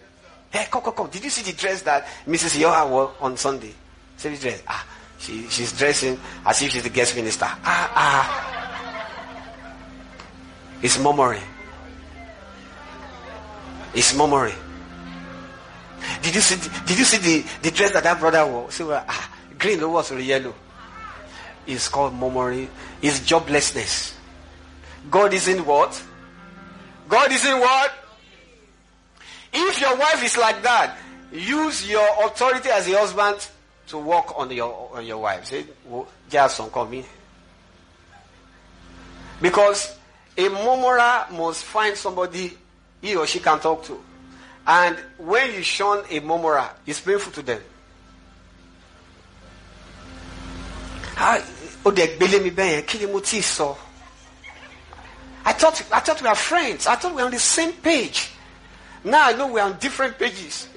Hey, 0.49 0.67
come, 0.69 0.81
come, 0.81 0.93
come. 0.93 1.09
Did 1.09 1.23
you 1.23 1.29
see 1.29 1.49
the 1.49 1.57
dress 1.57 1.81
that 1.83 2.05
Mrs. 2.27 2.59
Yoha 2.59 2.89
wore 2.89 3.13
on 3.19 3.37
Sunday? 3.37 3.73
See 4.17 4.29
the 4.29 4.37
dress? 4.37 4.61
Ah, 4.67 4.85
she, 5.17 5.47
she's 5.49 5.71
dressing 5.77 6.19
as 6.45 6.61
if 6.61 6.71
she's 6.71 6.83
the 6.83 6.89
guest 6.89 7.15
minister. 7.15 7.45
Ah, 7.45 7.91
ah. 7.95 8.51
It's 10.81 10.99
murmuring. 10.99 11.43
It's 13.93 14.15
murmuring. 14.15 14.55
Did 16.21 16.35
you 16.35 16.41
see? 16.41 16.55
The, 16.55 16.85
did 16.85 16.99
you 16.99 17.05
see 17.05 17.17
the, 17.17 17.47
the 17.63 17.71
dress 17.71 17.91
that 17.93 18.03
that 18.03 18.19
brother 18.19 18.45
wore? 18.45 18.71
See, 18.71 18.83
well, 18.83 19.03
ah, 19.07 19.37
green 19.57 19.89
was 19.91 20.11
or 20.11 20.19
yellow. 20.19 20.53
It's 21.65 21.87
called 21.87 22.13
murmuring. 22.13 22.69
It's 23.01 23.19
joblessness. 23.19 24.13
God 25.09 25.33
isn't 25.33 25.65
what? 25.65 26.01
God 27.07 27.31
isn't 27.31 27.59
what? 27.59 27.91
If 29.53 29.81
your 29.81 29.97
wife 29.97 30.23
is 30.23 30.37
like 30.37 30.61
that, 30.63 30.97
use 31.31 31.89
your 31.89 32.07
authority 32.25 32.69
as 32.69 32.87
a 32.87 32.97
husband 32.97 33.47
to 33.87 33.97
work 33.97 34.37
on 34.37 34.51
your 34.51 34.89
on 34.93 35.05
your 35.05 35.17
wife. 35.17 35.45
Say, 35.45 35.65
Jason, 36.29 36.69
call 36.69 36.85
me. 36.85 37.03
Because 39.41 39.97
a 40.37 40.49
murmurer 40.49 41.25
must 41.31 41.63
find 41.65 41.97
somebody 41.97 42.55
he 43.01 43.15
or 43.15 43.25
she 43.27 43.39
can 43.39 43.59
talk 43.59 43.83
to. 43.85 43.99
And 44.67 44.97
when 45.17 45.53
you 45.53 45.63
shun 45.63 46.03
a 46.09 46.19
murmurer, 46.19 46.69
it's 46.85 46.99
painful 47.01 47.31
to 47.33 47.41
them. 47.41 47.61
Ah, 51.17 51.43
I 55.43 55.53
thought 55.53 55.83
I 55.91 55.99
thought 55.99 56.21
we 56.21 56.27
are 56.27 56.35
friends. 56.35 56.87
I 56.87 56.95
thought 56.95 57.15
we 57.15 57.21
are 57.21 57.25
on 57.25 57.31
the 57.31 57.39
same 57.39 57.73
page. 57.73 58.31
Now 59.03 59.27
I 59.27 59.33
know 59.33 59.47
we 59.47 59.59
are 59.59 59.69
on 59.69 59.79
different 59.79 60.17
pages. 60.19 60.67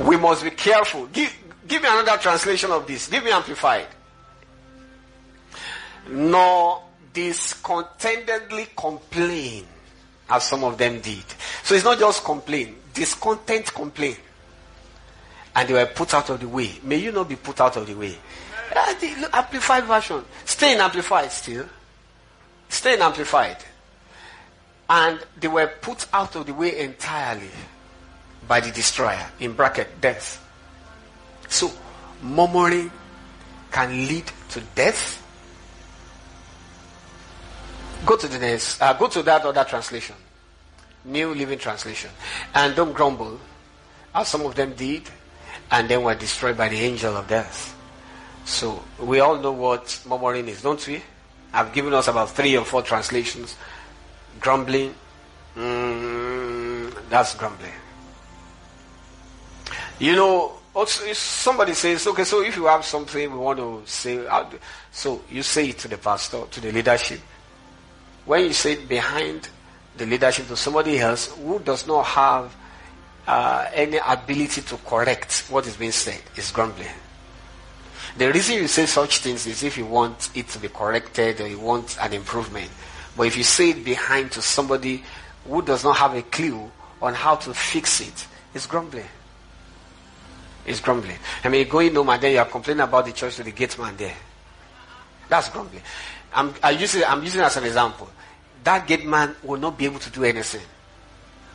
We 0.00 0.16
must 0.16 0.44
be 0.44 0.50
careful. 0.50 1.06
Give, 1.06 1.34
give 1.66 1.82
me 1.82 1.88
another 1.88 2.20
translation 2.20 2.70
of 2.70 2.86
this. 2.86 3.08
Give 3.08 3.24
me 3.24 3.30
amplified. 3.30 3.86
Nor 6.08 6.82
discontentedly 7.12 8.68
complain 8.76 9.66
as 10.28 10.44
some 10.44 10.64
of 10.64 10.76
them 10.76 11.00
did. 11.00 11.24
So 11.62 11.74
it's 11.74 11.84
not 11.84 11.98
just 11.98 12.24
complain, 12.24 12.76
discontent 12.92 13.72
complain. 13.72 14.16
And 15.54 15.68
they 15.68 15.74
were 15.74 15.86
put 15.86 16.12
out 16.14 16.30
of 16.30 16.40
the 16.40 16.48
way. 16.48 16.72
May 16.82 16.96
you 16.96 17.12
not 17.12 17.28
be 17.28 17.36
put 17.36 17.60
out 17.60 17.76
of 17.76 17.86
the 17.86 17.94
way. 17.94 18.16
Uh, 18.74 18.94
the 18.94 19.30
amplified 19.32 19.84
version. 19.84 20.24
Stay 20.44 20.74
in 20.74 20.80
amplified 20.80 21.30
still. 21.32 21.66
Stay 22.68 22.94
in 22.94 23.00
amplified. 23.00 23.56
And 24.88 25.20
they 25.38 25.48
were 25.48 25.72
put 25.80 26.06
out 26.12 26.36
of 26.36 26.46
the 26.46 26.54
way 26.54 26.78
entirely 26.80 27.50
by 28.46 28.60
the 28.60 28.70
destroyer. 28.70 29.26
In 29.40 29.52
bracket, 29.54 30.00
death. 30.00 30.42
So, 31.48 31.70
murmuring 32.22 32.90
can 33.70 33.90
lead 34.08 34.24
to 34.50 34.60
death 34.74 35.22
Go 38.04 38.16
to 38.16 38.28
the 38.28 38.38
next. 38.38 38.80
Uh, 38.80 38.92
go 38.92 39.08
to 39.08 39.22
that 39.22 39.44
other 39.44 39.64
translation, 39.64 40.16
New 41.04 41.34
Living 41.34 41.58
Translation, 41.58 42.10
and 42.54 42.74
don't 42.76 42.92
grumble, 42.92 43.40
as 44.14 44.28
some 44.28 44.42
of 44.42 44.54
them 44.54 44.74
did, 44.74 45.02
and 45.70 45.88
then 45.88 46.02
were 46.02 46.14
destroyed 46.14 46.56
by 46.56 46.68
the 46.68 46.76
angel 46.76 47.16
of 47.16 47.26
death. 47.26 47.74
So 48.44 48.82
we 49.00 49.20
all 49.20 49.38
know 49.38 49.52
what 49.52 50.00
murmuring 50.06 50.48
is, 50.48 50.62
don't 50.62 50.84
we? 50.86 51.02
I've 51.52 51.72
given 51.72 51.94
us 51.94 52.06
about 52.08 52.30
three 52.30 52.56
or 52.56 52.64
four 52.64 52.82
translations. 52.82 53.56
Grumbling, 54.38 54.94
mm, 55.56 57.08
that's 57.08 57.34
grumbling. 57.34 57.72
You 59.98 60.14
know, 60.14 60.52
also, 60.74 61.10
somebody 61.14 61.72
says, 61.72 62.06
okay, 62.06 62.24
so 62.24 62.42
if 62.42 62.54
you 62.54 62.66
have 62.66 62.84
something 62.84 63.32
we 63.32 63.38
want 63.38 63.58
to 63.58 63.82
say, 63.86 64.24
so 64.92 65.22
you 65.30 65.42
say 65.42 65.70
it 65.70 65.78
to 65.78 65.88
the 65.88 65.96
pastor, 65.96 66.42
to 66.50 66.60
the 66.60 66.70
leadership 66.70 67.20
when 68.26 68.44
you 68.44 68.52
sit 68.52 68.88
behind 68.88 69.48
the 69.96 70.04
leadership 70.04 70.48
to 70.48 70.56
somebody 70.56 70.98
else 70.98 71.32
who 71.36 71.58
does 71.60 71.86
not 71.86 72.04
have 72.04 72.54
uh, 73.26 73.66
any 73.72 73.98
ability 74.06 74.60
to 74.62 74.76
correct 74.78 75.46
what 75.48 75.66
is 75.66 75.76
being 75.76 75.92
said, 75.92 76.20
is 76.36 76.50
grumbling. 76.50 76.88
The 78.18 78.32
reason 78.32 78.56
you 78.56 78.68
say 78.68 78.86
such 78.86 79.18
things 79.18 79.46
is 79.46 79.62
if 79.62 79.78
you 79.78 79.86
want 79.86 80.30
it 80.34 80.48
to 80.48 80.58
be 80.58 80.68
corrected 80.68 81.40
or 81.40 81.48
you 81.48 81.58
want 81.58 81.96
an 82.00 82.12
improvement. 82.12 82.70
But 83.16 83.26
if 83.26 83.36
you 83.36 83.42
say 83.42 83.70
it 83.70 83.84
behind 83.84 84.32
to 84.32 84.42
somebody 84.42 85.02
who 85.46 85.62
does 85.62 85.84
not 85.84 85.96
have 85.96 86.14
a 86.14 86.22
clue 86.22 86.70
on 87.00 87.14
how 87.14 87.36
to 87.36 87.54
fix 87.54 88.00
it, 88.00 88.26
it's 88.54 88.66
grumbling. 88.66 89.04
It's 90.66 90.80
grumbling. 90.80 91.16
I 91.44 91.48
mean, 91.48 91.60
you 91.60 91.70
going 91.70 91.94
home 91.94 92.08
and 92.08 92.20
then 92.20 92.32
you 92.32 92.38
are 92.38 92.46
complaining 92.46 92.82
about 92.82 93.06
the 93.06 93.12
church 93.12 93.36
to 93.36 93.42
the 93.42 93.52
gate 93.52 93.78
man 93.78 93.96
there. 93.96 94.14
That's 95.28 95.48
grumbling. 95.48 95.82
I'm, 96.34 96.54
I 96.62 96.70
use 96.70 96.94
it, 96.94 97.10
I'm 97.10 97.22
using 97.22 97.40
it 97.40 97.44
as 97.44 97.56
an 97.56 97.64
example 97.64 98.10
that 98.66 98.84
gate 98.88 99.06
man 99.06 99.34
will 99.44 99.60
not 99.60 99.78
be 99.78 99.84
able 99.84 100.00
to 100.00 100.10
do 100.10 100.24
anything. 100.24 100.66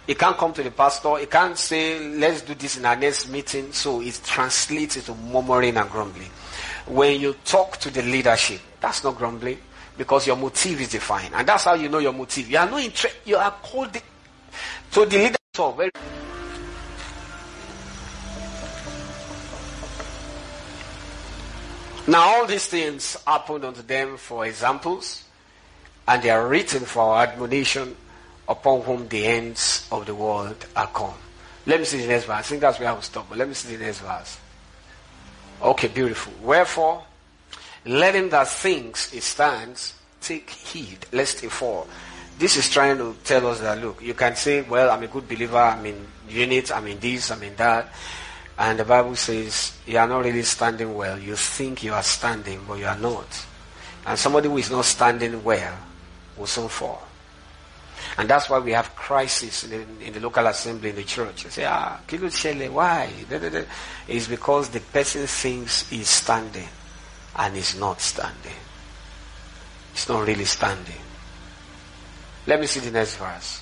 He 0.08 0.16
can't 0.16 0.38
come 0.38 0.54
to 0.54 0.64
the 0.64 0.72
pastor. 0.72 1.18
He 1.18 1.26
can't 1.26 1.58
say, 1.58 2.00
let's 2.00 2.42
do 2.42 2.56
this 2.56 2.78
in 2.78 2.86
our 2.86 2.96
next 2.96 3.28
meeting. 3.30 3.74
So 3.74 4.02
it 4.02 4.20
translates 4.24 4.96
into 4.96 5.14
murmuring 5.14 5.76
and 5.76 5.90
grumbling. 5.90 6.30
When 6.88 7.20
you 7.20 7.34
talk 7.44 7.78
to 7.80 7.92
the 7.92 8.02
leadership, 8.02 8.62
that's 8.80 9.04
not 9.04 9.18
grumbling 9.18 9.58
because 9.98 10.26
your 10.26 10.38
motive 10.38 10.80
is 10.80 10.90
defined. 10.90 11.34
And 11.36 11.46
that's 11.46 11.66
how 11.66 11.74
you 11.74 11.90
know 11.90 12.00
your 12.00 12.14
motive. 12.14 12.50
You 12.50 12.58
are 12.58 12.70
not 12.70 12.82
interested. 12.82 13.20
You 13.26 13.36
are 13.36 13.52
called 13.52 13.94
to 13.94 15.06
the 15.06 15.18
leadership. 15.18 15.38
Very 15.78 15.92
now 22.08 22.22
all 22.22 22.46
these 22.48 22.68
things 22.68 23.18
happened 23.28 23.66
unto 23.66 23.82
them 23.82 24.16
for 24.16 24.46
examples 24.46 25.26
and 26.08 26.22
they 26.22 26.30
are 26.30 26.48
written 26.48 26.86
for 26.86 27.02
our 27.02 27.24
admonition 27.24 27.96
upon 28.48 28.82
whom 28.82 29.08
the 29.08 29.26
ends 29.26 29.88
of 29.92 30.06
the 30.06 30.16
world 30.16 30.66
are 30.76 30.88
come. 30.88 31.14
Let 31.66 31.80
me 31.80 31.86
see 31.86 32.02
the 32.02 32.08
next 32.08 32.26
verse. 32.26 32.36
I 32.38 32.42
think 32.42 32.62
that's 32.62 32.80
where 32.80 32.90
I 32.90 32.94
will 32.94 33.02
stop, 33.02 33.30
but 33.30 33.38
let 33.38 33.48
me 33.48 33.54
see 33.54 33.76
the 33.76 33.86
next 33.86 34.00
verse. 34.00 34.40
Okay, 35.62 35.88
beautiful. 35.88 36.34
Wherefore, 36.42 37.04
let 37.86 38.16
him 38.16 38.30
that 38.30 38.48
thinks 38.48 39.12
he 39.12 39.20
stands 39.20 39.94
take 40.22 40.50
heed 40.50 41.06
lest 41.12 41.40
he 41.40 41.48
fall. 41.48 41.88
This 42.38 42.58
is 42.58 42.70
trying 42.70 42.98
to 42.98 43.16
tell 43.24 43.48
us 43.48 43.60
that 43.60 43.80
look, 43.80 44.02
you 44.02 44.14
can 44.14 44.36
say, 44.36 44.62
well, 44.62 44.90
I'm 44.90 45.04
a 45.04 45.08
good 45.08 45.28
believer, 45.28 45.58
I'm 45.58 45.86
in 45.86 46.08
unit, 46.28 46.72
I'm 46.72 46.88
in 46.88 47.00
this, 47.00 47.30
I'm 47.32 47.44
in 47.44 47.56
that. 47.56 47.94
And 48.58 48.80
the 48.80 48.86
Bible 48.86 49.16
says 49.16 49.78
you 49.86 49.98
are 49.98 50.08
not 50.08 50.24
really 50.24 50.44
standing 50.44 50.94
well. 50.96 51.18
You 51.18 51.36
think 51.36 51.84
you 51.84 51.94
are 51.94 52.04
standing, 52.04 52.62
but 52.68 52.80
you 52.80 52.86
are 52.86 52.98
not. 52.98 53.46
And 54.06 54.18
somebody 54.18 54.50
who 54.50 54.58
is 54.58 54.72
not 54.72 54.86
standing 54.86 55.44
well 55.44 55.78
will 56.42 56.48
soon 56.48 56.68
fall. 56.68 57.02
And 58.18 58.30
that's 58.30 58.50
why 58.50 58.60
we 58.60 58.72
have 58.72 58.96
crisis 58.96 59.64
in 59.64 59.70
the, 59.70 60.06
in 60.08 60.14
the 60.14 60.20
local 60.20 60.46
assembly 60.48 60.90
in 60.90 60.96
the 60.96 61.04
church. 61.04 61.46
You 61.46 61.50
say, 61.50 61.66
ah, 61.66 62.00
Kilo 62.06 62.28
Chele, 62.28 62.70
why? 62.70 63.10
It's 64.08 64.28
because 64.28 64.70
the 64.70 64.80
person 64.80 65.28
thinks 65.28 65.90
he's 65.90 66.10
standing 66.10 66.68
and 67.38 67.56
is 67.56 67.80
not 67.80 68.02
standing. 68.02 68.58
It's 69.94 70.10
not 70.10 70.28
really 70.28 70.46
standing. 70.46 71.02
Let 72.48 72.60
me 72.60 72.66
see 72.66 72.80
the 72.80 72.92
next 72.92 73.18
verse. 73.18 73.62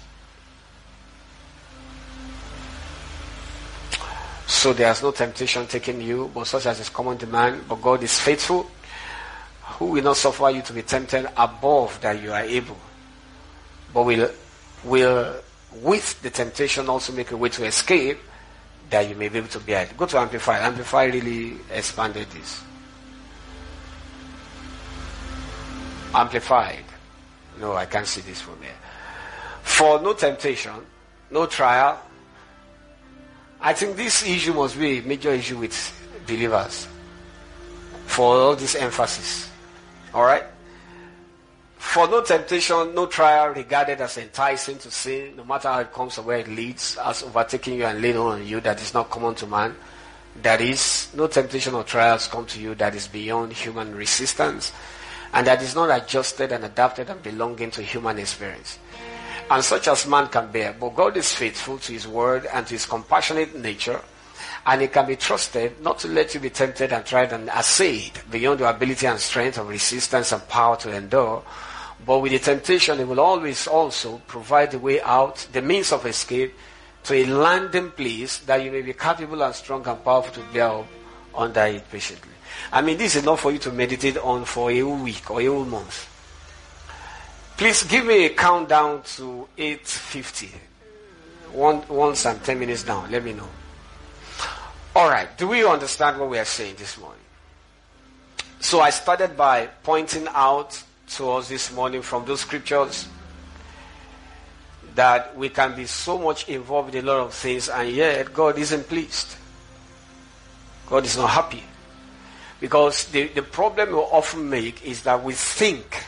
So 4.48 4.74
there's 4.74 5.04
no 5.04 5.12
temptation 5.12 5.68
taking 5.68 6.02
you, 6.02 6.32
but 6.34 6.46
such 6.46 6.66
as 6.66 6.80
is 6.80 6.90
common 6.90 7.18
to 7.20 7.28
man, 7.28 7.62
but 7.68 7.82
God 7.82 8.02
is 8.04 8.20
faithful 8.20 8.70
who 9.78 9.86
will 9.88 10.04
not 10.04 10.18
suffer 10.18 10.50
you 10.50 10.62
to 10.64 10.74
be 10.74 10.82
tempted 10.82 11.30
above 11.38 12.00
that 12.02 12.22
you 12.22 12.32
are 12.32 12.42
able, 12.42 12.78
but 13.94 14.04
will, 14.04 14.30
will 14.84 15.36
with 15.82 16.22
the 16.22 16.30
temptation 16.30 16.90
also 16.90 17.14
make 17.14 17.32
a 17.32 17.38
way 17.38 17.50
to 17.50 17.66
escape 17.66 18.18
that 18.90 19.08
you 19.08 19.16
may 19.16 19.30
be 19.30 19.38
able 19.38 19.48
to 19.48 19.60
bear 19.60 19.84
it. 19.84 19.96
Go 19.96 20.06
to 20.06 20.18
Amplify. 20.18 20.58
Amplify 20.60 21.06
really 21.06 21.58
expanded 21.72 22.28
this. 22.32 22.64
Amplified. 26.14 26.84
No, 27.60 27.74
I 27.74 27.86
can't 27.86 28.08
see 28.08 28.22
this 28.22 28.42
from 28.42 28.60
here. 28.62 28.72
For 29.62 30.02
no 30.02 30.14
temptation, 30.14 30.74
no 31.30 31.46
trial. 31.46 32.02
I 33.62 33.74
think 33.74 33.96
this 33.96 34.26
issue 34.26 34.54
must 34.54 34.80
be 34.80 35.00
a 35.00 35.02
major 35.04 35.32
issue 35.32 35.60
with 35.60 36.22
believers. 36.26 36.88
For 38.08 38.36
all 38.36 38.56
this 38.56 38.76
emphasis. 38.76 39.49
All 40.14 40.24
right? 40.24 40.44
For 41.78 42.08
no 42.08 42.22
temptation, 42.22 42.94
no 42.94 43.08
trial 43.08 43.50
regarded 43.54 44.02
as 44.02 44.18
enticing 44.18 44.78
to 44.80 44.92
sin, 44.92 45.36
no 45.38 45.44
matter 45.44 45.70
how 45.70 45.80
it 45.80 45.94
comes 45.94 46.18
or 46.18 46.24
where 46.24 46.40
it 46.40 46.48
leads, 46.48 46.98
as 46.98 47.24
overtaking 47.24 47.76
you 47.76 47.86
and 47.86 48.02
laying 48.02 48.18
on 48.18 48.46
you 48.46 48.60
that 48.62 48.82
is 48.82 48.94
not 48.94 49.10
common 49.10 49.34
to 49.36 49.48
man. 49.48 49.76
That 50.42 50.62
is, 50.62 51.10
no 51.16 51.28
temptation 51.28 51.74
or 51.74 51.84
trials 51.84 52.28
come 52.28 52.46
to 52.48 52.60
you 52.60 52.76
that 52.76 52.96
is 52.96 53.08
beyond 53.08 53.54
human 53.54 53.96
resistance, 53.96 54.72
and 55.34 55.48
that 55.48 55.62
is 55.62 55.74
not 55.74 55.90
adjusted 55.90 56.52
and 56.52 56.66
adapted 56.66 57.10
and 57.10 57.24
belonging 57.24 57.72
to 57.72 57.82
human 57.82 58.20
experience. 58.20 58.78
And 59.50 59.64
such 59.64 59.88
as 59.88 60.06
man 60.06 60.28
can 60.28 60.52
bear. 60.52 60.76
But 60.80 60.96
God 60.96 61.18
is 61.18 61.34
faithful 61.34 61.80
to 61.80 61.94
his 61.94 62.08
word 62.08 62.46
and 62.54 62.68
to 62.68 62.74
his 62.74 62.86
compassionate 62.86 63.56
nature, 63.56 64.02
And 64.66 64.82
it 64.82 64.92
can 64.92 65.08
be 65.08 65.16
trusted 65.16 65.82
not 65.82 66.00
to 66.00 66.08
let 66.08 66.34
you 66.34 66.40
be 66.40 66.50
tempted 66.50 66.92
and 66.92 67.06
tried 67.06 67.34
and 67.34 67.50
assayed 67.54 68.20
beyond 68.30 68.60
your 68.60 68.70
ability 68.70 69.08
and 69.08 69.20
strength 69.20 69.58
of 69.58 69.70
resistance 69.70 70.32
and 70.32 70.48
power 70.48 70.76
to 70.78 70.96
endure. 70.96 71.44
But 72.06 72.20
with 72.20 72.32
the 72.32 72.40
temptation, 72.40 73.00
it 73.00 73.08
will 73.08 73.20
always 73.20 73.68
also 73.68 74.22
provide 74.28 74.72
the 74.72 74.80
way 74.80 75.02
out, 75.02 75.48
the 75.52 75.62
means 75.62 75.92
of 75.92 76.06
escape 76.06 76.54
to 77.04 77.14
a 77.14 77.26
landing 77.26 77.92
place 77.92 78.40
that 78.40 78.64
you 78.64 78.72
may 78.72 78.82
be 78.82 78.94
capable 78.94 79.42
and 79.42 79.56
strong 79.56 79.86
and 79.88 80.04
powerful 80.04 80.34
to 80.34 80.54
bear 80.54 80.68
up 80.70 80.88
under 81.36 81.66
it 81.66 81.90
patiently. 81.90 82.32
I 82.72 82.82
mean, 82.82 82.98
this 82.98 83.16
is 83.16 83.24
not 83.24 83.40
for 83.40 83.52
you 83.52 83.60
to 83.60 83.72
meditate 83.72 84.18
on 84.18 84.46
for 84.46 84.72
a 84.72 84.84
week 84.84 85.30
or 85.32 85.42
a 85.42 85.46
whole 85.46 85.66
month. 85.66 86.08
Please 87.58 87.84
give 87.84 88.06
me 88.06 88.26
a 88.26 88.30
countdown 88.30 89.04
to 89.04 89.48
8.50. 89.58 90.50
One, 91.52 91.84
once 91.90 92.26
I'm 92.26 92.40
10 92.40 92.60
minutes 92.60 92.84
down, 92.84 93.12
let 93.12 93.24
me 93.24 93.34
know. 93.34 93.50
Alright, 94.96 95.38
do 95.38 95.48
we 95.48 95.66
understand 95.66 96.20
what 96.20 96.30
we 96.30 96.40
are 96.40 96.46
saying 96.46 96.76
this 96.78 96.98
morning? 96.98 97.20
So 98.60 98.82
I 98.82 98.90
started 98.90 99.38
by 99.38 99.68
pointing 99.84 100.28
out 100.30 100.82
to 101.10 101.32
us 101.32 101.48
this 101.48 101.72
morning 101.72 102.02
from 102.02 102.26
those 102.26 102.42
scriptures 102.42 103.08
that 104.96 105.38
we 105.38 105.50
can 105.50 105.76
be 105.76 105.86
so 105.86 106.18
much 106.18 106.50
involved 106.50 106.96
in 106.96 107.06
a 107.06 107.08
lot 107.08 107.20
of 107.20 107.34
things 107.34 107.70
and 107.70 107.90
yet 107.90 108.34
God 108.34 108.58
isn't 108.58 108.88
pleased. 108.90 109.36
God 110.88 111.06
is 111.06 111.16
not 111.16 111.30
happy. 111.30 111.64
Because 112.60 113.06
the, 113.06 113.28
the 113.28 113.44
problem 113.44 113.90
we 113.90 113.96
often 113.96 114.50
make 114.50 114.84
is 114.84 115.04
that 115.04 115.24
we 115.24 115.34
think, 115.34 116.04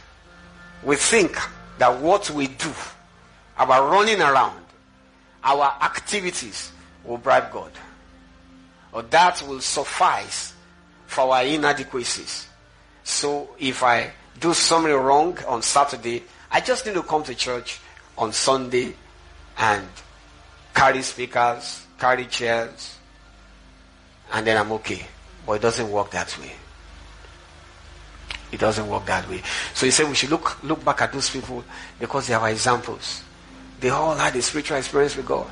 we 0.83 0.95
think 0.95 1.37
that 1.77 2.01
what 2.01 2.29
we 2.31 2.47
do, 2.47 2.73
our 3.57 3.89
running 3.89 4.21
around, 4.21 4.65
our 5.43 5.73
activities 5.81 6.71
will 7.05 7.17
bribe 7.17 7.51
God. 7.51 7.71
Or 8.93 9.01
that 9.03 9.41
will 9.47 9.61
suffice 9.61 10.53
for 11.07 11.33
our 11.33 11.43
inadequacies. 11.43 12.47
So 13.03 13.49
if 13.59 13.83
I 13.83 14.11
do 14.39 14.53
something 14.53 14.93
wrong 14.93 15.37
on 15.47 15.61
Saturday, 15.61 16.23
I 16.51 16.61
just 16.61 16.85
need 16.85 16.95
to 16.95 17.03
come 17.03 17.23
to 17.23 17.35
church 17.35 17.79
on 18.17 18.33
Sunday 18.33 18.93
and 19.57 19.87
carry 20.73 21.01
speakers, 21.01 21.85
carry 21.99 22.25
chairs, 22.25 22.97
and 24.33 24.45
then 24.45 24.57
I'm 24.57 24.71
okay. 24.73 25.05
But 25.45 25.53
it 25.53 25.61
doesn't 25.61 25.89
work 25.89 26.11
that 26.11 26.37
way. 26.39 26.51
It 28.51 28.59
doesn't 28.59 28.87
work 28.87 29.05
that 29.05 29.29
way. 29.29 29.41
So 29.73 29.85
he 29.85 29.91
said 29.91 30.07
we 30.07 30.15
should 30.15 30.29
look 30.29 30.61
look 30.63 30.83
back 30.83 31.01
at 31.01 31.13
those 31.13 31.29
people 31.29 31.63
because 31.99 32.27
they 32.27 32.33
are 32.33 32.49
examples. 32.49 33.23
They 33.79 33.89
all 33.89 34.15
had 34.15 34.35
a 34.35 34.41
spiritual 34.41 34.77
experience 34.77 35.15
with 35.15 35.25
God. 35.25 35.49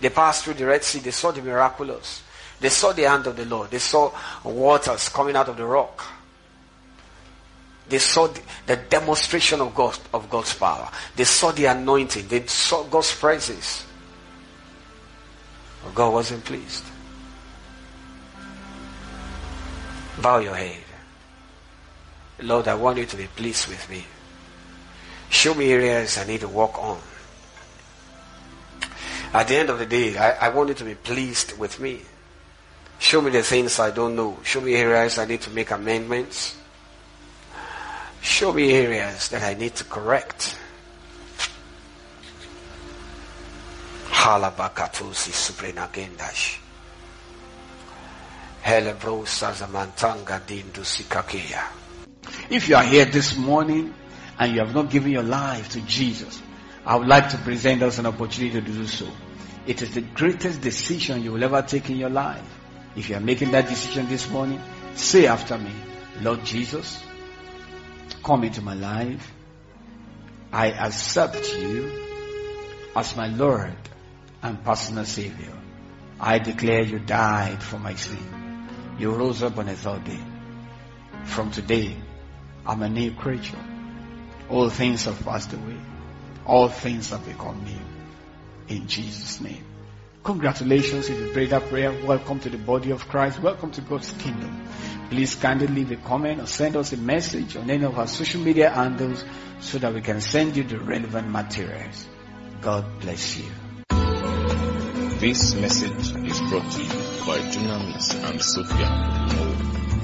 They 0.00 0.08
passed 0.08 0.44
through 0.44 0.54
the 0.54 0.66
Red 0.66 0.82
Sea. 0.82 1.00
They 1.00 1.10
saw 1.10 1.30
the 1.30 1.42
miraculous. 1.42 2.22
They 2.60 2.68
saw 2.68 2.92
the 2.92 3.02
hand 3.02 3.26
of 3.26 3.36
the 3.36 3.44
Lord. 3.44 3.70
They 3.70 3.78
saw 3.78 4.12
waters 4.44 5.08
coming 5.08 5.36
out 5.36 5.48
of 5.48 5.56
the 5.56 5.64
rock. 5.64 6.04
They 7.88 7.98
saw 7.98 8.28
the, 8.66 8.76
demonstration 8.76 9.60
of 9.60 9.74
God 9.74 9.98
of 10.14 10.30
God's 10.30 10.54
power. 10.54 10.88
They 11.16 11.24
saw 11.24 11.50
the 11.50 11.64
anointing. 11.64 12.28
They 12.28 12.46
saw 12.46 12.84
God's 12.84 13.14
presence. 13.14 13.84
But 15.82 15.94
God 15.94 16.12
wasn't 16.12 16.44
pleased. 16.44 16.84
Bow 20.22 20.38
your 20.38 20.54
head. 20.54 20.84
Lord, 22.42 22.68
I 22.68 22.74
want 22.74 22.98
you 22.98 23.06
to 23.06 23.16
be 23.16 23.26
pleased 23.26 23.68
with 23.68 23.90
me. 23.90 24.04
Show 25.30 25.54
me 25.54 25.72
areas 25.72 26.18
I 26.18 26.26
need 26.26 26.40
to 26.40 26.48
work 26.48 26.78
on. 26.78 27.00
At 29.32 29.48
the 29.48 29.56
end 29.56 29.70
of 29.70 29.78
the 29.78 29.86
day, 29.86 30.16
I, 30.16 30.46
I 30.46 30.48
want 30.50 30.70
you 30.70 30.74
to 30.74 30.84
be 30.84 30.94
pleased 30.94 31.56
with 31.58 31.78
me. 31.78 32.00
Show 32.98 33.22
me 33.22 33.30
the 33.30 33.42
things 33.42 33.78
I 33.78 33.90
don't 33.90 34.16
know. 34.16 34.38
Show 34.42 34.60
me 34.60 34.74
areas 34.74 35.18
I 35.18 35.24
need 35.24 35.40
to 35.42 35.50
make 35.50 35.70
amendments. 35.70 36.56
Show 38.20 38.52
me 38.52 38.72
areas 38.72 39.28
that 39.28 39.42
I 39.42 39.54
need 39.54 39.74
to 39.76 39.84
correct. 39.84 40.58
Halabakatusi 44.08 45.32
suprenagendash. 45.32 46.58
If 52.50 52.68
you 52.68 52.76
are 52.76 52.82
here 52.82 53.04
this 53.06 53.36
morning 53.36 53.94
and 54.38 54.52
you 54.52 54.58
have 54.60 54.74
not 54.74 54.90
given 54.90 55.12
your 55.12 55.22
life 55.22 55.70
to 55.70 55.80
Jesus, 55.82 56.42
I 56.84 56.96
would 56.96 57.08
like 57.08 57.28
to 57.30 57.38
present 57.38 57.82
us 57.82 57.98
an 57.98 58.06
opportunity 58.06 58.60
to 58.60 58.60
do 58.60 58.86
so. 58.86 59.06
It 59.66 59.82
is 59.82 59.94
the 59.94 60.00
greatest 60.00 60.60
decision 60.60 61.22
you 61.22 61.32
will 61.32 61.44
ever 61.44 61.62
take 61.62 61.90
in 61.90 61.96
your 61.96 62.10
life. 62.10 62.42
If 62.96 63.08
you 63.10 63.16
are 63.16 63.20
making 63.20 63.50
that 63.52 63.68
decision 63.68 64.08
this 64.08 64.28
morning, 64.30 64.60
say 64.94 65.26
after 65.26 65.58
me, 65.58 65.72
Lord 66.20 66.44
Jesus, 66.44 67.02
come 68.22 68.44
into 68.44 68.62
my 68.62 68.74
life. 68.74 69.32
I 70.52 70.72
accept 70.72 71.56
you 71.56 71.90
as 72.96 73.16
my 73.16 73.28
Lord 73.28 73.76
and 74.42 74.64
personal 74.64 75.04
Savior. 75.04 75.52
I 76.18 76.38
declare 76.38 76.82
you 76.82 76.98
died 76.98 77.62
for 77.62 77.78
my 77.78 77.94
sin. 77.94 78.66
You 78.98 79.12
rose 79.12 79.42
up 79.42 79.58
on 79.58 79.68
a 79.68 79.74
third 79.74 80.04
day. 80.04 80.20
From 81.24 81.50
today, 81.50 81.96
I'm 82.66 82.82
a 82.82 82.88
new 82.88 83.12
creature. 83.12 83.58
All 84.48 84.68
things 84.68 85.04
have 85.04 85.24
passed 85.24 85.52
away. 85.52 85.76
All 86.50 86.68
things 86.68 87.10
have 87.10 87.24
become 87.24 87.62
new. 87.62 88.74
In 88.74 88.88
Jesus' 88.88 89.40
name. 89.40 89.64
Congratulations 90.24 91.08
if 91.08 91.16
you 91.16 91.28
prayed 91.32 91.50
that 91.50 91.68
prayer. 91.68 91.92
Welcome 92.04 92.40
to 92.40 92.50
the 92.50 92.58
body 92.58 92.90
of 92.90 93.06
Christ. 93.06 93.38
Welcome 93.38 93.70
to 93.70 93.80
God's 93.82 94.10
kingdom. 94.10 94.66
Please 95.10 95.36
kindly 95.36 95.68
leave 95.68 95.92
a 95.92 95.96
comment 95.96 96.40
or 96.40 96.46
send 96.46 96.74
us 96.74 96.92
a 96.92 96.96
message 96.96 97.54
on 97.54 97.70
any 97.70 97.84
of 97.84 97.96
our 97.96 98.08
social 98.08 98.40
media 98.40 98.68
handles 98.68 99.24
so 99.60 99.78
that 99.78 99.94
we 99.94 100.00
can 100.00 100.20
send 100.20 100.56
you 100.56 100.64
the 100.64 100.80
relevant 100.80 101.28
materials. 101.30 102.08
God 102.60 102.84
bless 102.98 103.38
you. 103.38 103.44
This 105.20 105.54
message 105.54 106.16
is 106.26 106.40
brought 106.50 106.68
to 106.68 106.82
you 106.82 106.98
by 107.28 107.38
Dunamis 107.54 108.28
and 108.28 108.42
Sophia 108.42 108.88